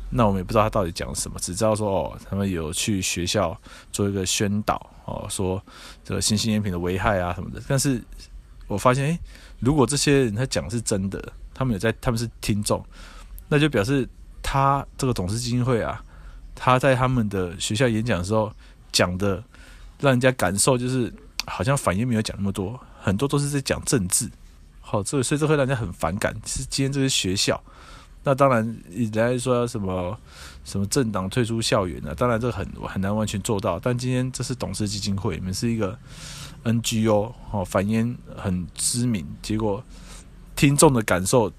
[0.09, 3.55] 那我们也不知道他到底讲什么，只知道说哦，他们有去学校
[3.91, 4.75] 做一个宣导，
[5.05, 5.63] 哦，说
[6.03, 7.61] 这个新兴烟品的危害啊什么的。
[7.67, 8.01] 但是
[8.67, 9.19] 我发现，哎，
[9.59, 11.21] 如果这些人他讲是真的，
[11.53, 12.83] 他们有在，他们是听众，
[13.47, 14.07] 那就表示
[14.41, 16.03] 他这个董事基金会啊，
[16.55, 18.51] 他在他们的学校演讲的时候
[18.91, 19.43] 讲的，
[19.99, 21.13] 让人家感受就是
[21.45, 24.27] 好像反应没有讲那么多，很多都是在讲政治。
[24.81, 26.33] 好，这所以这会让人家很反感。
[26.43, 27.61] 是今天这些学校，
[28.23, 30.19] 那当然，人家说什么
[30.63, 33.79] 什么政党退出校园啊，当然这很很难完全做到。
[33.79, 35.95] 但今天这是董事基金会，你们是一个
[36.63, 39.23] NGO，哦，反烟很知名。
[39.43, 39.83] 结果
[40.55, 41.51] 听众的感受，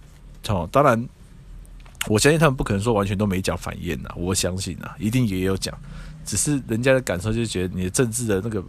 [0.49, 1.09] 哦，当然，
[2.09, 5.73] 我相信他们不可能说完全都没讲反烟呐，我相信啊，一定也有讲。
[6.27, 8.63] 只是人家的感受就觉得你的政治的那个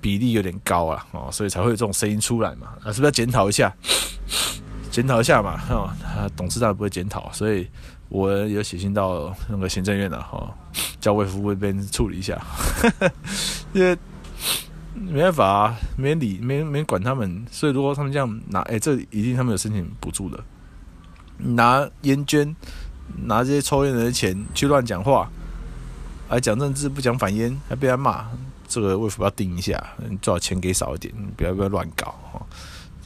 [0.00, 3.72] 比例有点高啊，哦，所以才会有这种声音出来嘛，啊，是不是要检讨一下？
[4.90, 5.90] 检讨一下嘛，哦，
[6.34, 7.68] 董事长不会检讨，所以
[8.08, 10.52] 我有写信到那个行政院了哈，
[10.98, 12.40] 叫卫福部这边处理一下，
[13.74, 13.96] 因为
[14.94, 20.42] 没办法啊，没人理，没人没人管他们，所以如果他们这样拿，哎，这一定他们有申请补助的，
[21.38, 22.56] 拿烟捐，
[23.24, 25.28] 拿这些抽烟人的钱去乱讲话。
[26.34, 28.26] 还讲政治不讲反烟，还被他骂，
[28.66, 29.80] 这个为什么要盯一下？
[30.10, 32.46] 你最好钱给少一点，不要不要乱搞哈。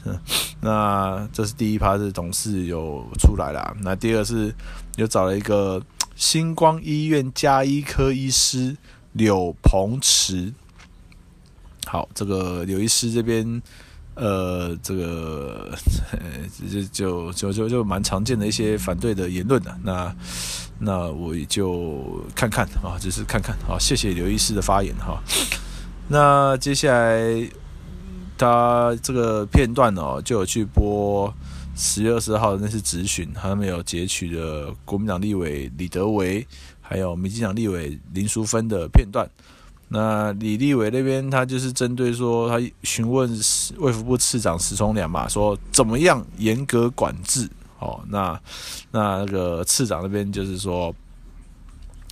[0.04, 0.18] 嗯，
[0.62, 3.76] 那这是第一趴，是董事有出来了。
[3.82, 4.54] 那第二是
[4.96, 5.82] 又找了一个
[6.16, 8.74] 星光医院加医科医师
[9.12, 10.50] 柳鹏池。
[11.84, 13.62] 好，这个柳医师这边。
[14.20, 15.70] 呃，这个
[16.58, 20.12] 就就就就就蛮常见的一些反对的言论的，那
[20.80, 23.78] 那我也就看看啊，只是看看啊。
[23.78, 25.22] 谢谢刘医师的发言哈。
[26.08, 27.48] 那接下来
[28.36, 31.32] 他这个片段哦，就有去播
[31.76, 36.44] 十月二十号的那次质询，他们有截取的国民党立委李德维，
[36.80, 39.30] 还有民进党立委林淑芬的片段。
[39.90, 43.30] 那李立伟那边，他就是针对说，他询问
[43.78, 47.48] 卫福部次长石崇良嘛，说怎么样严格管制？
[47.78, 48.38] 哦，那
[48.90, 50.94] 那那个次长那边就是说，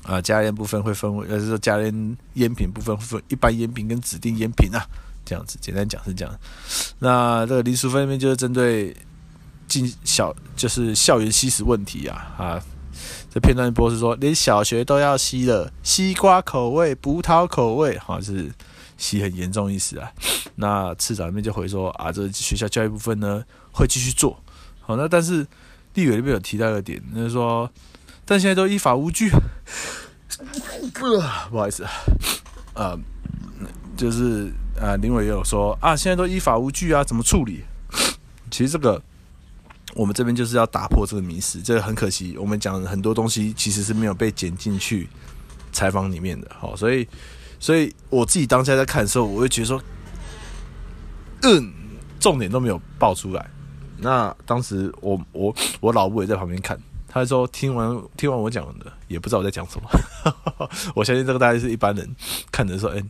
[0.04, 4.80] 啊，加烟部分会分为，就是说加烟烟品部分会分一般烟品跟指定烟品啊，
[5.24, 6.34] 这样子，简单讲是这样。
[6.98, 8.96] 那这个林淑芬那边就是针对
[9.68, 12.62] 进校，就是校园吸食问题啊，啊。
[13.36, 18.50] 这片段播是说，连小学都要吸了，西瓜口味、葡萄口味，好像是
[18.96, 20.10] 吸很严重意思啊。
[20.54, 24.42] 那次长那边就回说啊，这学校教育部分呢会继续做
[24.80, 24.96] 好。
[24.96, 25.46] 那但是
[25.92, 27.70] 立委那边有提到一个点，就是说，
[28.24, 29.28] 但现在都依法无据。
[31.50, 31.90] 不好意思啊，
[32.72, 32.98] 呃，
[33.98, 37.64] 就是啊，林委也有说啊，现在都依法无据啊，怎么处理？
[38.50, 39.02] 其实这个。
[39.96, 42.36] 我们这边就是要打破这个迷思，这个很可惜。
[42.38, 45.08] 我们讲很多东西其实是没有被剪进去
[45.72, 47.08] 采访里面的，好，所以，
[47.58, 49.82] 所以我自己当下在看的时候，我会觉得说，
[51.44, 51.72] 嗯，
[52.20, 53.50] 重点都没有爆出来。
[53.96, 56.78] 那当时我我我老婆也在旁边看，
[57.08, 59.88] 他说听完听完我讲的，也不知道我在讲什么。
[60.94, 62.06] 我相信这个大概是一般人
[62.52, 63.02] 看的时候，哎，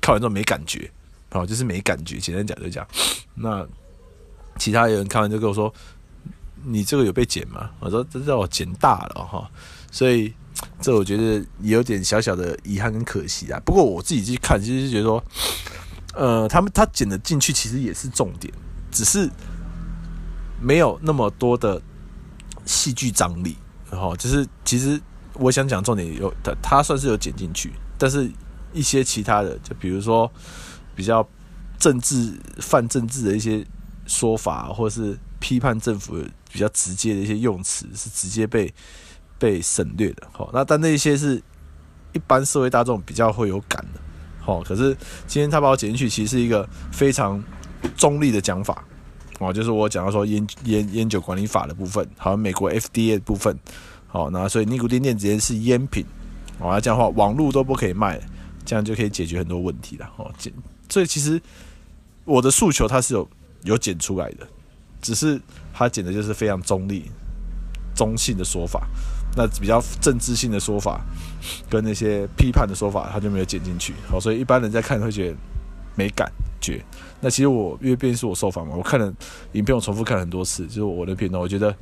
[0.00, 0.90] 看完之后没感觉，
[1.30, 2.18] 好，就是没感觉。
[2.18, 2.84] 简单讲就讲，
[3.36, 3.64] 那
[4.58, 5.72] 其他人看完就跟我说。
[6.64, 7.70] 你这个有被剪吗？
[7.80, 9.50] 我说这让我剪大了哈，
[9.90, 10.32] 所以
[10.80, 13.60] 这我觉得也有点小小的遗憾跟可惜啊。
[13.64, 15.24] 不过我自己去看，其实是觉得说，
[16.14, 18.52] 呃，他们他剪的进去其实也是重点，
[18.90, 19.30] 只是
[20.60, 21.80] 没有那么多的
[22.64, 23.56] 戏剧张力。
[23.90, 25.00] 然后就是其实
[25.32, 28.30] 我想讲重点有他他算是有剪进去，但是
[28.72, 30.30] 一些其他的，就比如说
[30.94, 31.26] 比较
[31.78, 33.66] 政治泛政治的一些
[34.06, 36.22] 说法，或者是批判政府。
[36.50, 38.72] 比较直接的一些用词是直接被
[39.38, 41.36] 被省略的，好，那但那些是
[42.14, 44.00] 一般社会大众比较会有感的，
[44.40, 47.44] 好，可是今天他把我剪进去，其实是一个非常
[47.98, 48.82] 中立的讲法，
[49.40, 53.54] 哦，就是我讲到说烟烟烟酒管理法的部分，好像美国 FDA 的部分，
[54.06, 56.02] 好，那所以尼古丁电子烟是烟品，
[56.60, 58.18] 哦，那这样的话网络都不可以卖，
[58.64, 60.50] 这样就可以解决很多问题了，哦，剪，
[60.88, 61.38] 所以其实
[62.24, 63.28] 我的诉求它是有
[63.64, 64.48] 有剪出来的。
[65.00, 65.40] 只是
[65.72, 67.10] 他剪的就是非常中立、
[67.94, 68.86] 中性的说法，
[69.36, 71.00] 那比较政治性的说法
[71.70, 73.94] 跟那些批判的说法，他就没有剪进去。
[74.08, 75.36] 好，所以一般人在看会觉得
[75.94, 76.30] 没感
[76.60, 76.84] 觉。
[77.20, 79.12] 那其实我因为毕竟是我受访嘛，我看了
[79.52, 81.74] 影片，我重复看了很多次，就是我的片段，我觉得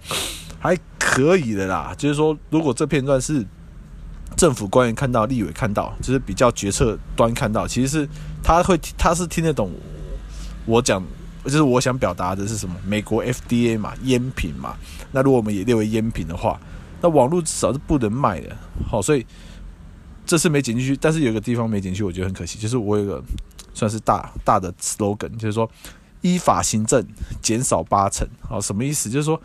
[0.58, 1.94] 还可以的啦。
[1.96, 3.44] 就是说，如果这片段是
[4.36, 8.08] 政府官员看到、立委看到，就是比较决策端看到，其实是
[8.42, 9.70] 他会他是听得懂
[10.66, 11.02] 我讲。
[11.46, 12.74] 就是我想表达的是什么？
[12.84, 14.76] 美国 FDA 嘛，烟品嘛。
[15.12, 16.60] 那如果我们也列为烟品的话，
[17.00, 18.56] 那网络至少是不能卖的。
[18.88, 19.24] 好，所以
[20.26, 22.58] 这次没剪进去，但是有个地方没剪进去，我觉得很可惜。
[22.58, 23.22] 就是我有个
[23.72, 25.70] 算是大大的 slogan，就是说
[26.20, 27.06] 依法行政
[27.40, 28.26] 减少八成。
[28.40, 29.08] 好，什么意思？
[29.08, 29.40] 就是说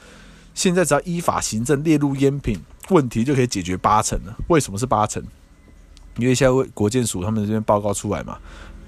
[0.54, 4.36] 现在只要依法行政列入烟品，问题就可以解决八成了。
[4.48, 5.24] 为什么是八成？
[6.18, 8.38] 因为现在国建署他们这边报告出来嘛。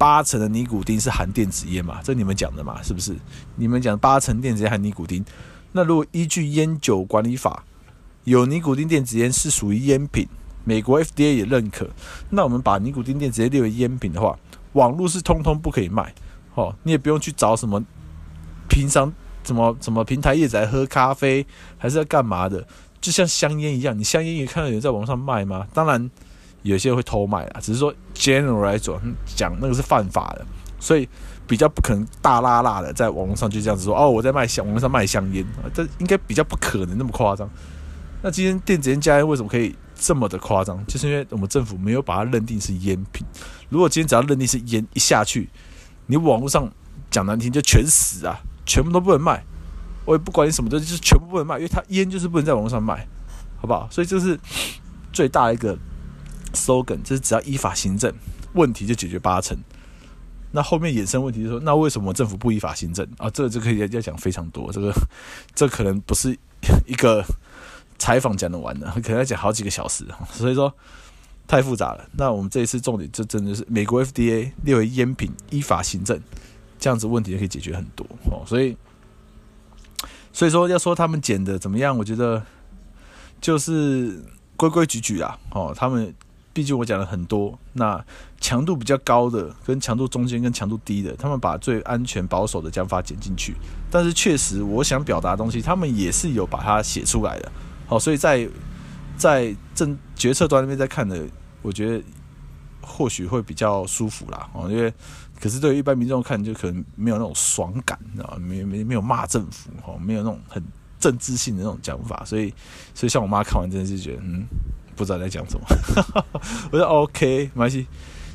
[0.04, 2.01] 八成的尼古丁是含电子烟嘛？
[2.04, 2.84] 这你们讲的嘛？
[2.84, 3.16] 是不是？
[3.56, 5.24] 你们讲八成电子烟含尼古丁，
[5.72, 7.64] 那如果依据烟酒管理法，
[8.26, 10.28] 有尼古丁电子烟是属于烟品，
[10.66, 11.89] 美国 FDA 也认可，
[12.32, 14.38] 那我们把尼古丁电子烟列为烟品的话，
[14.74, 16.14] 网络是通通不可以卖。
[16.56, 17.82] 哦，你也不用去找什么
[18.68, 19.10] 平常
[19.45, 21.47] 什么什么平台业者喝咖啡，
[21.78, 22.68] 还是要干嘛的？
[22.99, 25.66] 就像香烟一样，你香烟也看到有人在网上卖吗？
[25.74, 26.12] 当然。
[26.64, 28.99] 有些会偷卖啊，只是说 general 来讲，
[29.36, 30.45] 讲那个是犯法的，
[30.80, 31.07] 所以
[31.45, 37.49] 比较不可能大剌剌的在网络上就这样子说哦，我在卖香，网络上卖香烟，这应该比较不可能那么夸张。
[38.22, 40.82] 那今天电子烟加烟为什么可以这么的夸张？
[40.88, 43.28] 就是因为我们政府没有把它认定是烟品。
[43.68, 45.49] 如果今天只要认定是烟一下去，
[46.07, 46.72] 你网络上
[47.11, 49.43] 讲难听就全死啊，全部都不能卖。
[50.05, 53.05] 我也不管你什么东西，就是全部不能卖，因为它烟就是不能在网络上卖，
[53.57, 53.86] 好不好？
[53.91, 54.39] 所以这是
[55.11, 55.78] 最大的一个。
[56.54, 58.14] Slogan 就是只要依法行政，
[58.54, 59.58] 问题就解决八成。
[60.56, 63.28] 那后面衍生问题就说，那为什么政府不依法行政啊？
[63.32, 64.72] 这个就可以要讲非常多。
[64.72, 64.93] 这个
[65.56, 66.38] 这可能不是
[66.86, 67.26] 一个
[67.97, 70.06] 采访讲得完的，可能要讲好几个小时。
[70.32, 70.72] 所以说
[71.47, 72.08] 太复杂了。
[72.12, 76.22] 那我们这一次重点就真的是美国 FDA 列为烟品，依法行政，
[76.78, 78.43] 这样子问题就可以解决很多哦。
[78.45, 78.78] 所以
[80.32, 82.45] 所以说要说他们检的怎么样，我觉得
[83.41, 84.24] 就是
[84.56, 85.36] 规规矩矩啊。
[85.49, 86.14] 哦，他们。
[86.54, 87.99] 毕竟我讲了很多，那
[88.39, 93.56] 强度比较高的、跟强度中间、跟强度低的，他们把最安全保守的讲法剪进去。
[93.89, 97.51] 但是确实，我想表达的东西，他们也是有把它写出来的。
[97.88, 98.47] 好，所以在
[99.18, 101.26] 在政决策端那边在看的，
[101.64, 102.04] 我觉得
[102.82, 104.47] 或许会比较舒服啦。
[104.54, 104.93] 哦，因为
[105.41, 108.38] 可是对于一般民众看，就可能没有那种爽感，啊？
[108.38, 110.64] 没没没有骂政府，哦，没有那种很
[110.99, 112.24] 政治性的那种讲法。
[112.24, 112.54] 所以，
[112.93, 114.45] 所以像我妈看完真的是觉得，嗯。
[114.96, 115.66] 不知道在讲什么，
[116.72, 117.88] 我说 OK，没关系，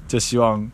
[0.07, 0.71] 就希望，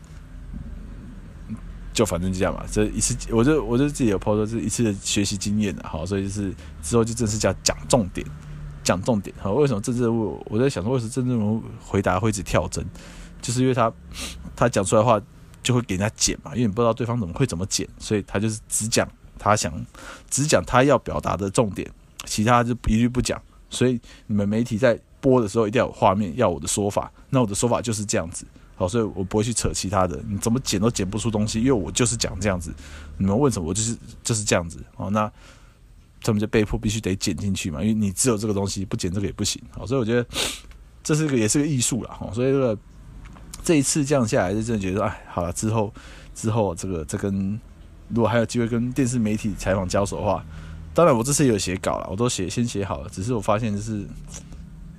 [1.93, 2.65] 就反正就这样嘛。
[2.71, 8.25] 这一次，我就我就自己有抛出，这一次的学习经验了，好，所以就是之后就正式叫讲重点，
[8.83, 9.35] 讲重点。
[9.39, 10.43] 好，为什么政治人物？
[10.49, 12.85] 我在想说，为什么政治人物回答会一直跳针？
[13.41, 13.91] 就是因为他
[14.55, 15.21] 他讲出来的话
[15.61, 19.07] 就会给人家剪嘛，因为你不知道对方怎么会怎么剪，所以他就是只讲
[19.37, 19.71] 他想，
[20.29, 21.89] 只讲他要表达的重点，
[22.25, 23.41] 其他就一律不讲。
[23.69, 24.99] 所以你们媒体在。
[25.25, 27.11] 播的时候一定要有画面，要我的说法。
[27.31, 28.45] 那我的说法就是这样子，
[28.75, 30.23] 好，所以我不会去扯其他的。
[30.27, 32.71] 你怎么剪都剪不出东西，因为我就是讲这样子。
[33.17, 34.77] 你们问什么，我就是就是这样子。
[34.97, 35.29] 哦，那
[36.21, 39.59] 他们就被迫必须得剪进去嘛，因为你只有这个东西，不剪这个也不行。
[39.71, 40.23] 好，所以我觉得
[41.03, 42.09] 这是个也是个艺术了。
[42.13, 42.77] 哈，所以这个
[43.63, 45.91] 这一次这样下来，就真的觉得，哎，好了，之后
[46.35, 47.59] 之后这个这跟
[48.09, 50.45] 如果还有机会跟电视媒体采访交手的话，
[50.93, 54.05] 当然我这次也有写稿了，我都写先写好了，只是我发现就是。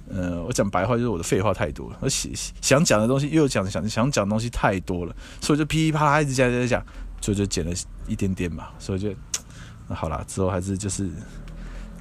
[0.09, 2.31] 呃，我讲白话就是我的废话太多了，我写
[2.61, 6.85] 想讲的东西又讲想想讲的东西太多了，所以就噼里啪啦一直讲讲讲，
[7.21, 7.73] 所以就剪了
[8.07, 9.13] 一点点嘛，所以就
[9.89, 11.11] 那好啦，之后还是就是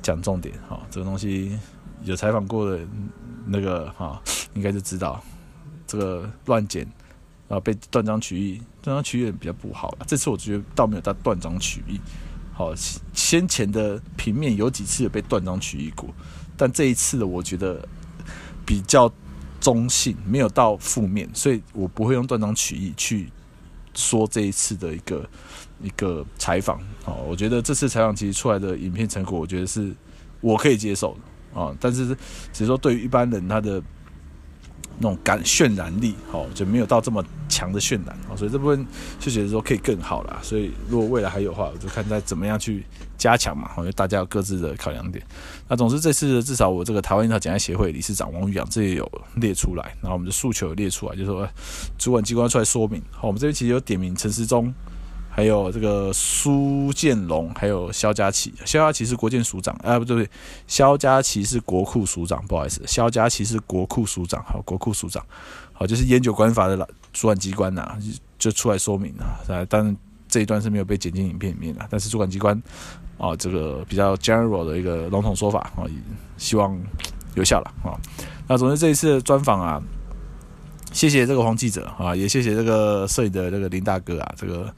[0.04, 1.58] 讲重点哈，这个东西
[2.04, 2.80] 有采访过的
[3.48, 4.22] 那个哈，
[4.54, 5.20] 应该就知道
[5.88, 6.88] 这个乱剪
[7.48, 12.00] 啊被断章取义，断章取义也比较不好，这次我觉得倒没有到断章取义，
[12.54, 12.72] 好，
[13.14, 16.08] 先前的平面有几次有被断章取义过。
[16.58, 17.88] 但这一次的我觉得
[18.66, 19.12] 比较
[19.60, 23.30] 中性，没有到负面，所以我不会用断章取义去
[23.94, 25.30] 说这一次的一个
[25.82, 26.78] 一个采访。
[27.06, 29.94] 啊，我觉得这次采访其实出来的影片成果，我觉得是
[30.42, 31.16] 我可以接受
[31.54, 31.76] 的啊。
[31.80, 32.08] 但是
[32.54, 33.82] 只是说对于一般人他的
[34.98, 38.18] 那种感渲染力，哦，就没有到这么强的渲染。
[38.38, 38.86] 所以这部分
[39.20, 40.40] 就觉得说可以更好啦。
[40.42, 42.84] 所以如果未来还有的话，我就看再怎么样去。
[43.18, 45.26] 加强嘛，因为大家有各自的考量点。
[45.70, 51.48] 那总之这次至少我这个台湾樱桃减害协会理事长王宇阳这也有列出来，然后我们的诉求列出来，就是说
[51.98, 53.02] 主管机关出来说明。
[53.12, 54.72] 好，我们这边其实有点名陈时中，
[55.36, 58.54] 还有这个苏建龙，还有萧佳琪。
[58.64, 60.30] 萧佳琪是国建署长，啊不对不对，
[60.66, 65.22] 萧佳琪是国库署长，不好意思，萧佳琪是国库署长，好，国库署长，
[65.74, 67.98] 好，就是烟酒管法的主管机关呐、啊，
[68.40, 69.94] 就出来说明了、啊，但
[70.30, 72.62] 这一段是没有被剪进影片里面的，但是主管机关。
[73.18, 75.88] 啊，这个比较 general 的一个笼统说法啊，
[76.38, 76.78] 希望
[77.36, 77.96] 有效了啊。
[78.46, 79.82] 那总之这一次专访啊，
[80.92, 84.74] 谢谢这个黄记者啊，也谢谢这个摄影的这个林大哥啊，这个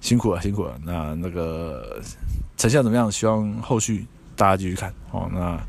[0.00, 0.78] 辛苦了，辛苦了。
[0.84, 2.00] 那那个
[2.56, 3.10] 成效怎么样？
[3.10, 4.92] 希望后续大家继续看。
[5.10, 5.60] 好，那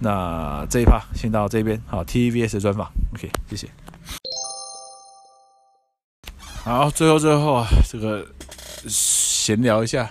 [0.00, 1.80] 那这一趴先到这边。
[1.86, 3.68] 好，TVBS 的专访，OK，谢谢。
[6.64, 8.26] 好，最后最后啊，这个
[8.86, 10.10] 闲聊一下，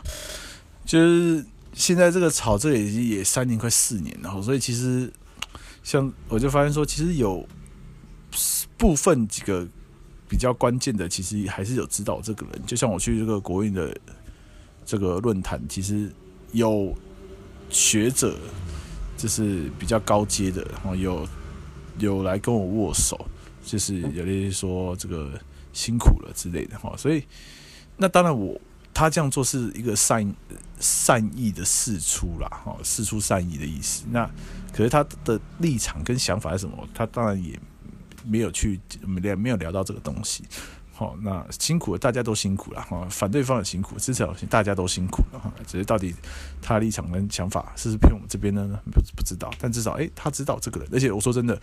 [0.85, 5.11] 就是现在这个炒这个已经也三年快四年了，所以其实
[5.83, 7.47] 像我就发现说，其实有
[8.75, 9.67] 部分几个
[10.27, 12.61] 比较关键的，其实还是有指导这个人。
[12.65, 13.95] 就像我去这个国运的
[14.85, 16.11] 这个论坛，其实
[16.51, 16.95] 有
[17.69, 18.37] 学者，
[19.17, 21.27] 就是比较高阶的，然后有
[21.99, 23.27] 有来跟我握手，
[23.65, 25.31] 就是有些说这个。
[25.73, 27.23] 辛苦了之类的哈，所以
[27.97, 28.59] 那当然我
[28.95, 30.35] 他这样做是一个善
[30.79, 34.03] 善意的释出啦，哈，释出善意的意思。
[34.09, 34.27] 那
[34.73, 36.75] 可是他的立场跟想法是什么？
[36.95, 37.59] 他当然也
[38.27, 40.43] 没有去没没有聊到这个东西。
[40.93, 45.53] 好，那辛苦了，大家都辛苦了哈，反对方也辛苦，至少大家都辛苦了哈。
[45.67, 46.15] 只是到底
[46.61, 48.67] 他的立场跟想法是不是偏我们这边呢？
[48.91, 49.51] 不不知道。
[49.59, 51.59] 但至少诶，他知道这个人，而且我说真的，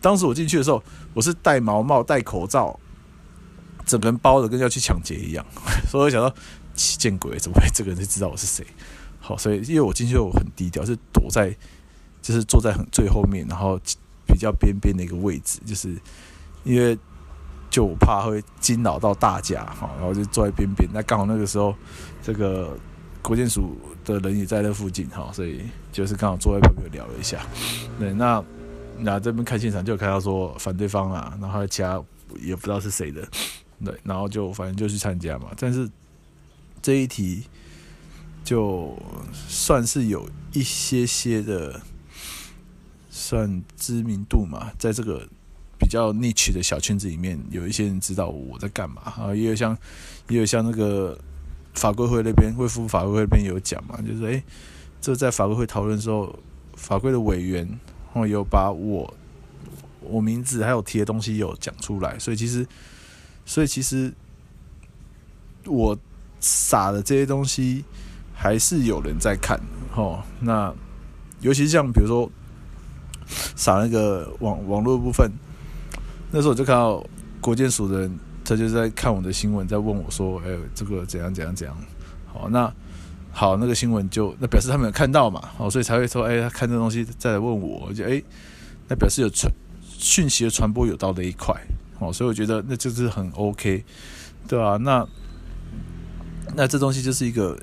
[0.00, 2.78] 当时我进去的时候，我是戴毛帽、戴口罩。
[3.86, 5.42] 整个人包的跟要去抢劫一样，
[5.90, 6.34] 所以我想到，
[6.74, 8.62] 见鬼，怎么会这个人就知道我是谁？
[9.18, 11.56] 好，所以因为我进去我很低调，是躲在，
[12.20, 13.80] 就是坐在很最后面，然后
[14.28, 15.96] 比较边边的一个位置，就是
[16.62, 16.96] 因为
[17.70, 20.88] 就我怕会惊扰到大家，哈，然后就坐在边边。
[20.92, 21.74] 那刚好那个时候，
[22.22, 22.76] 这个
[23.20, 27.44] 国建署的人也在那附近，哈，所以就是刚好坐在旁边聊了一下。
[27.98, 28.44] 对，那
[28.98, 32.02] 那这边看现场就有看到说反对方啊，然后其他
[32.40, 33.26] 也不知道是谁的。
[33.84, 35.88] 对，然后就反正就去参加嘛，但是
[36.82, 37.44] 这一题
[38.42, 38.96] 就
[39.32, 41.80] 算是有一些些的
[43.18, 45.26] 算知名度嘛，在这个
[45.78, 49.76] 比较 niche 的小圈子里面，有一些人知道我在干嘛啊，也有像
[50.28, 51.18] 也有像那个
[51.74, 54.42] 法规会那边，卫福法规会那边有讲嘛，就是诶，
[55.00, 56.38] 这在法规会讨论的时候，
[56.74, 59.12] 法规的委员然后有把我
[60.00, 62.66] 我名字还有提的东西有讲出来，所以其实。
[63.50, 64.12] 所以其实
[65.64, 65.98] 我
[66.38, 67.82] 撒的这些东西
[68.34, 69.58] 还是有人在看，
[69.94, 70.22] 哦。
[70.38, 70.70] 那
[71.40, 72.30] 尤其是像比如说
[73.56, 75.30] 撒那个网网络部分，
[76.30, 77.04] 那时候我就看到
[77.40, 81.76] 国建署的人，他就在看我的新闻，在问我说：“哎，这个怎样怎样怎样？”
[82.26, 82.72] 好，那
[83.30, 88.22] 好，那个新闻就那表示他们有看到嘛，好，所以才会说：“哎，他看这东西再来问我。”就哎，
[88.88, 89.52] 那表示有传
[89.86, 91.54] 讯息的传播有到的一块。
[92.00, 93.84] 哦，所以我觉得那就是很 OK，
[94.46, 95.06] 对啊，那
[96.54, 97.58] 那这东西就是一个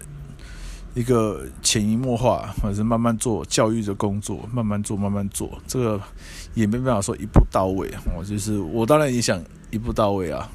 [0.96, 6.02] 一个潜移默化，或者是慢慢做教育的工作，慢慢做，慢慢做，这个
[6.56, 7.94] 也没办法说一步到位。
[8.18, 9.40] 我就是我当然也想
[9.70, 10.50] 一步到位啊，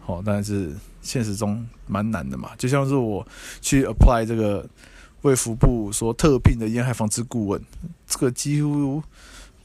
[0.00, 2.50] 好，但是现实中蛮难的嘛。
[2.58, 3.26] 就像是我
[3.62, 4.68] 去 apply 这个
[5.22, 7.62] 卫福部说特聘的烟害防治顾问，
[8.06, 9.02] 这个几乎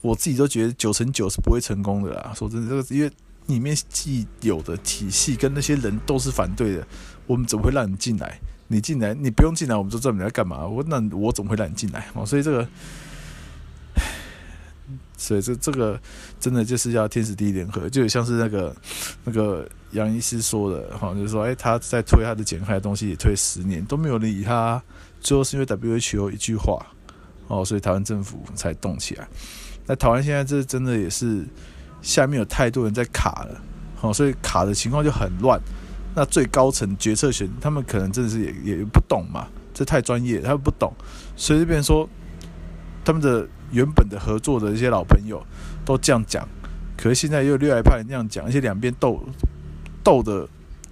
[0.01, 2.31] 我自己都觉得九成九是不会成功的啦。
[2.35, 3.11] 说真的，这个因为。
[3.47, 6.87] 里面既有的体系跟那些人都是反对的，
[7.25, 8.39] 我们怎么会让你进来？
[8.69, 10.65] 你进来，你不用进来，我们就知道你在干嘛。
[10.65, 12.07] 我那我怎么会让你进来？
[12.13, 12.67] 哦，所以这个，
[15.17, 15.99] 所以这这个
[16.39, 18.75] 真的就是要天时地利人和，就像是那个
[19.25, 24.81] 那个杨医师说的哈，就是说，哎，他在推他的减害的东西也推十年都没有人理他，
[25.19, 26.85] 最后是因为 WHO 一句话
[27.47, 29.27] 哦，所以台湾政府才动起来。
[29.85, 31.45] 那台湾现在这真的也是。
[32.01, 33.61] 下面有太多人在卡了，
[33.99, 35.59] 哦，所以卡的情况就很乱。
[36.15, 40.93] 那最高层决策权，他们可能真的是也也不懂嘛，这太专业，他们不懂。
[41.35, 42.07] 所以这边说，
[43.05, 45.41] 他们的原本的合作的一些老朋友
[45.85, 46.47] 都这样讲，
[46.97, 49.19] 可是现在又另外一派人这样讲，而且两边斗
[50.03, 50.47] 斗得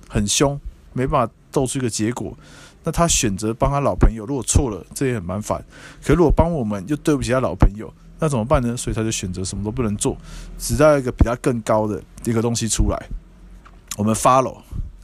[0.07, 0.59] 很凶，
[0.93, 2.37] 没办法斗出一个结果。
[2.83, 5.61] 那他选择帮他老朋友，如果错了，这也很麻烦。
[6.01, 7.93] 可如果帮我们，又对不起他老朋友。
[8.19, 8.75] 那怎么办呢？
[8.75, 10.17] 所以他就选择什么都不能做，
[10.57, 12.97] 直到一个比他更高的一个东西出来，
[13.95, 14.57] 我们 follow，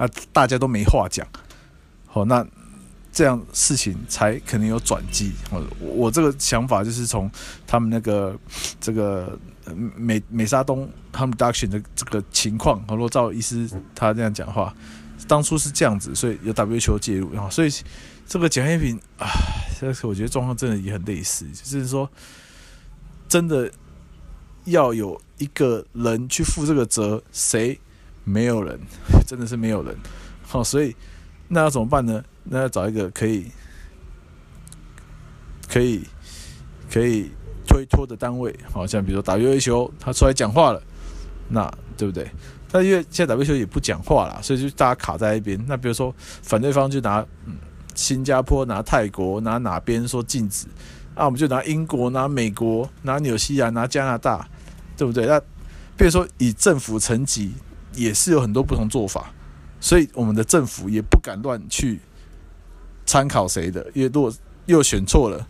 [0.03, 1.25] 那大家都没话讲。
[2.05, 2.45] 好，那
[3.11, 5.31] 这样事情才可能有转机。
[5.49, 7.31] 我我这个想法就是从
[7.65, 8.37] 他们那个
[8.81, 9.39] 这个
[9.95, 14.75] 美美沙东他们 duction 的这个情况，如果照医师他这样讲话，
[15.25, 17.71] 当初是这样子，所以有 WHO 介入，然后所以
[18.27, 19.25] 这个减害品啊，
[19.79, 22.09] 这个我觉得状况真的也很类似，就是说。
[23.29, 23.71] 真的
[24.65, 27.79] 要有一个人去负这个责，谁？
[28.23, 28.79] 没有人，
[29.27, 29.95] 真的是没有人。
[30.43, 30.95] 好，所以
[31.47, 32.23] 那要怎么办呢？
[32.43, 33.51] 那要找一个可以、
[35.69, 36.03] 可以、
[36.91, 37.31] 可以
[37.67, 38.53] 推脱的单位。
[38.71, 40.81] 好像比如说 WHO，他出来讲话了，
[41.49, 42.29] 那对不对？
[42.71, 45.63] 但因为现在 WHO 也不讲话了，所以就大家卡在一边。
[45.67, 47.55] 那比如说反对方就拿嗯
[47.93, 50.65] 新加坡、拿泰国、拿哪边说禁止，
[51.13, 54.47] 啊，我们就拿英国、拿美国、拿纽西兰、拿加拿大，
[54.97, 55.27] 对不对？
[55.27, 55.39] 那
[55.95, 57.53] 比如说以政府层级
[57.95, 59.33] 也是有很多不同做法，
[59.79, 61.99] 所以我们的政府也不敢乱去
[63.05, 64.33] 参考谁的，因为如果
[64.65, 65.47] 又选错了，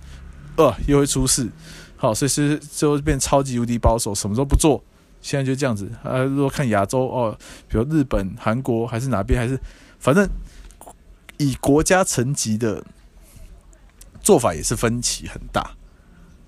[0.57, 1.49] 呃，又会出事。
[1.95, 4.83] 好，所以是最后变超级无敌保守，什么都不做。
[5.21, 5.89] 现在就这样子。
[6.03, 7.37] 啊，如果看亚洲哦，
[7.69, 9.57] 比如日本、韩国还是哪边，还是
[9.99, 10.27] 反正
[11.37, 12.83] 以国家层级的
[14.19, 15.71] 做法也是分歧很大。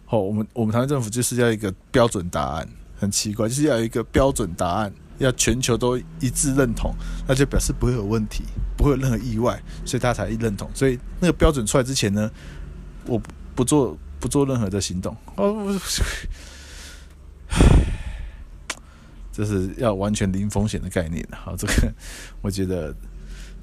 [0.06, 2.68] 好，我们我们台湾政府就是要一个标准答案，
[3.00, 6.94] 很奇怪，就是要一个标准答案，要全球都一致认同，
[7.28, 8.44] 那就表示不会有问题，
[8.78, 10.70] 不会有任何意外，所以他才一认同。
[10.74, 12.32] 所以那个标准出来之前呢，
[13.06, 13.22] 我
[13.56, 13.98] 不做。
[14.18, 15.80] 不做任何的行动哦，
[19.32, 21.24] 这是要完全零风险的概念。
[21.32, 21.94] 好，这个
[22.42, 22.96] 我觉得，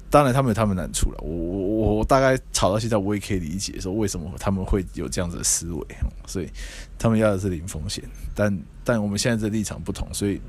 [0.09, 1.17] 当然他们有他们难处了。
[1.21, 5.85] 我我我大概吵到现在，我也可以理解说为什么他们会有这样子的思维。
[6.27, 6.49] 所以
[6.97, 8.01] 他们要的是零风险，
[8.33, 10.39] 但但我们现在这立场不同，所以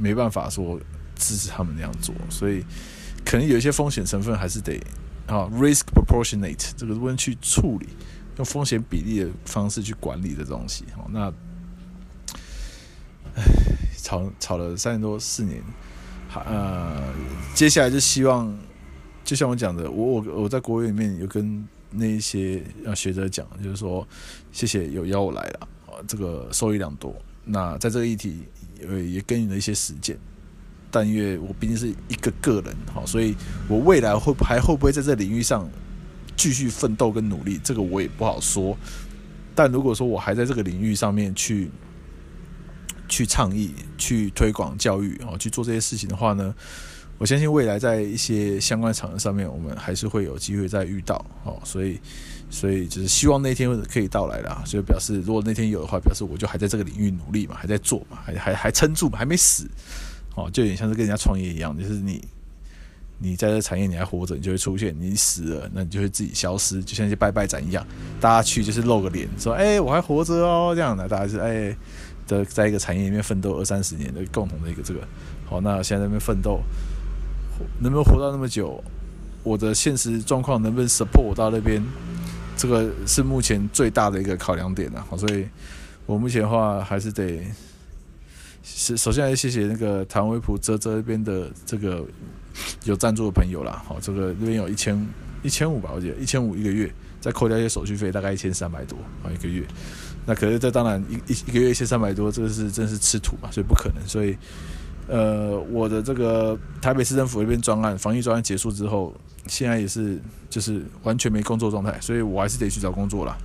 [0.00, 0.80] 没办法说
[1.14, 2.14] 支持他们那样做。
[2.28, 2.64] 所以
[3.24, 4.80] 可能有一些风险成分还是得
[5.26, 7.86] 啊，risk proportionate 这个问题去处理。
[8.36, 11.30] 用风险比例的方式去管理的东西，哦，那，
[13.34, 13.42] 唉，
[13.98, 15.62] 吵吵了三年多四年，
[16.32, 17.12] 呃，
[17.54, 18.56] 接下来就希望，
[19.24, 22.64] 就像我讲的，我我我在国会里面有跟那一些
[22.94, 24.06] 学者讲，就是说，
[24.52, 27.14] 谢谢有邀我来了，啊这个受益良多。
[27.44, 28.44] 那在这个议题，
[28.88, 30.16] 呃也耕耘了一些时间，
[30.90, 33.34] 但因为我毕竟是一个个人，好，所以
[33.68, 35.68] 我未来会还会不会在这领域上。
[36.36, 38.74] 继续奋斗跟努力，这个我也不好说。
[39.54, 41.68] 但如果说我还在这个领域上面去
[43.10, 46.54] 去倡议、去推广教育哦，去做这些事情的话呢，
[47.18, 51.60] 我相信未来在一些相关场合上面，我们还是会有机会再遇到哦。
[51.62, 52.00] 所以，
[52.50, 54.62] 所以就是希望那天可以到来啦。
[54.66, 59.66] 所以表示，如果那天有的话，表示我就还在这个领域努力嘛，还在做嘛，还还还撑住嘛，还没死
[60.34, 62.22] 哦，就有点像是跟人家创业一样，就是你。
[63.22, 67.86] 你在这产业你还活着，你就会出现；你死了，那你就会自己消失，就像一些拜拜展一样。
[68.18, 71.76] 大家去就是露个脸，说：“哎、我还活着哦。”这样的，大家是哎，
[72.26, 75.00] 的、在一个产业里面奋斗二三十年的共同的一个这个。
[75.44, 76.62] 好，那现在在那边奋斗，
[77.80, 78.82] 能不能活到那么久？
[79.42, 81.84] 我的现实状况能不能 support 我到那边？
[82.60, 85.02] 这个是目前最大的一个考量点了。
[85.08, 85.46] 好，所以
[86.04, 87.40] 我目前的话还是得，
[88.62, 92.04] 是首先还是谢谢那个台湾威普泽泽那边的这个。
[92.84, 95.08] 有赞助的朋友啦，好，这个那边有一千
[95.42, 99.64] 一千五吧，我记得一千五一个月，再扣掉一些手续费，大概一千三百多啊一个月。
[100.26, 104.06] 那可是这当然一一一个月一千三百多，这个是真是吃土嘛，所以不可能。
[104.06, 104.36] 所以，
[105.10, 109.12] 呃，我的这个台北市政府那边专案防疫专案结束之后，
[109.46, 110.18] 现在也是
[110.48, 113.36] 就是完全没工作状态，所以我还是得去找工作啦。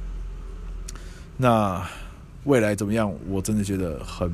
[1.37, 1.85] 那
[2.43, 3.11] 未来怎么样？
[3.27, 4.31] 我真的觉得很。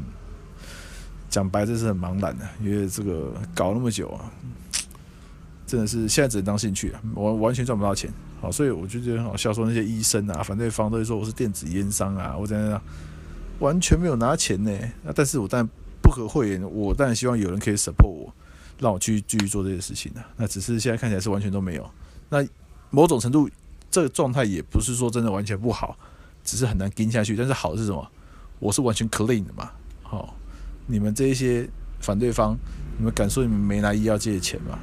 [1.29, 4.27] 讲白，这是很茫然的，因为这个搞那么久啊，
[5.65, 8.11] 真的是现在只能当兴趣啊，我完全赚不到钱。
[8.41, 12.81] 好，所以我就觉得很好笑，说那些医生啊，反对方都会说我是电子烟商啊，我怎样，
[13.59, 14.77] 完全没有拿钱呢。
[15.05, 15.71] 那但是我当然不
[16.11, 18.33] 可会员，我当然希望有人可以 support 我，
[18.79, 20.21] 让我去继续做这些事情的。
[20.37, 21.89] 那只是现在看起来是完全都没有。
[22.29, 22.45] 那
[22.89, 23.49] 某种程度，
[23.89, 25.97] 这个状态也不是说真的完全不好，
[26.43, 27.35] 只是很难跟下去。
[27.35, 28.05] 但是好是什么？
[28.59, 29.71] 我是完全 clean 的嘛，
[30.03, 30.35] 好。
[30.87, 31.69] 你们这一些
[31.99, 32.57] 反对方，
[32.97, 34.77] 你们敢说你们没拿医药界的钱吗？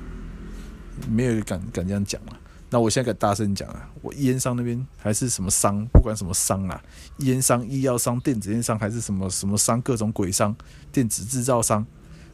[1.11, 2.38] 没有敢敢这样讲啊。
[2.71, 3.89] 那我现在敢大声讲啊！
[4.03, 6.83] 我烟商那边还是什么商，不管什么商啊，
[7.19, 10.55] 烟商、医药商、电子烟商，还是什么什么商，各种鬼商，
[10.93, 11.87] 电子制造商、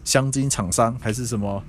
[0.05, 1.62] 香精厂商，还是什么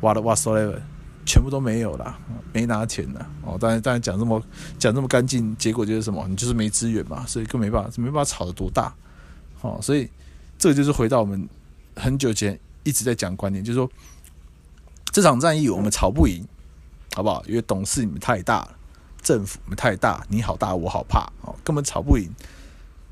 [0.00, 0.80] what whatsoever，
[1.26, 2.18] 全部都没有啦，
[2.52, 3.58] 没拿钱的哦。
[3.60, 4.42] 当然，当然讲这么
[4.78, 6.26] 讲这么干净，结果就是什么？
[6.28, 8.94] 你就是没资源嘛，所以更没办法，没办法炒得多大。
[9.60, 10.08] 哦，所以。
[10.56, 11.46] 这个就是回到我们
[11.96, 13.90] 很久前一直在讲观念，就是说
[15.12, 16.46] 这场战役我们吵不赢，
[17.14, 17.42] 好不好？
[17.46, 18.76] 因为董事你们太大了，
[19.22, 22.28] 政府你们太大，你好大我好怕，哦，根本吵不赢。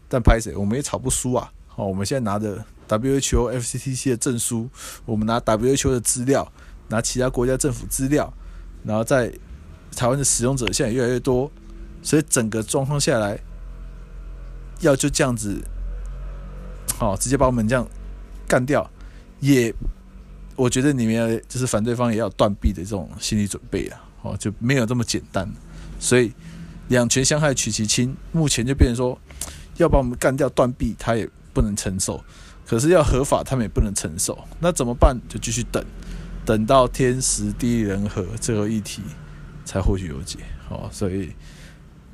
[0.09, 1.51] 但拍谁我们也吵不输啊！
[1.69, 4.69] 好，我们现在拿着 WHO、FCTC 的证书，
[5.07, 6.51] 我们拿 WHO 的资料，
[6.89, 8.31] 拿其他国家政府资料，
[8.85, 9.33] 然后在
[9.97, 11.51] 台湾的使用者现在越来越多，
[12.03, 13.39] 所以整个状况下来，
[14.81, 15.63] 要就这样子。
[17.01, 17.89] 哦，直接把我们这样
[18.47, 18.89] 干掉，
[19.41, 19.75] 也
[20.57, 24.05] 我觉得你们就是反对方也要断臂的这种心理准备啊！
[24.23, 25.51] 哦，就没有这么简单。
[25.99, 26.33] 所以
[26.89, 29.19] 两权相害取其轻，目前就变成说
[29.77, 32.23] 要把我们干掉断臂，他也不能承受，
[32.67, 35.17] 可是要合法他们也不能承受，那怎么办？
[35.29, 35.85] 就继续等，
[36.45, 39.03] 等到天时地利人和这个议题
[39.65, 40.39] 才或许有解。
[40.69, 41.33] 哦，所以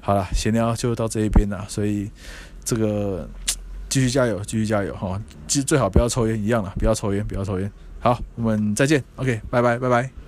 [0.01, 2.10] 好了，闲聊就到这一边了，所以
[2.65, 3.28] 这个
[3.89, 5.20] 继续加油，继续加油哈！
[5.47, 7.70] 其实最好不要抽烟，一样了，不要抽烟，不要抽烟。
[8.09, 10.28] 好，我们再见，OK，拜拜，拜拜。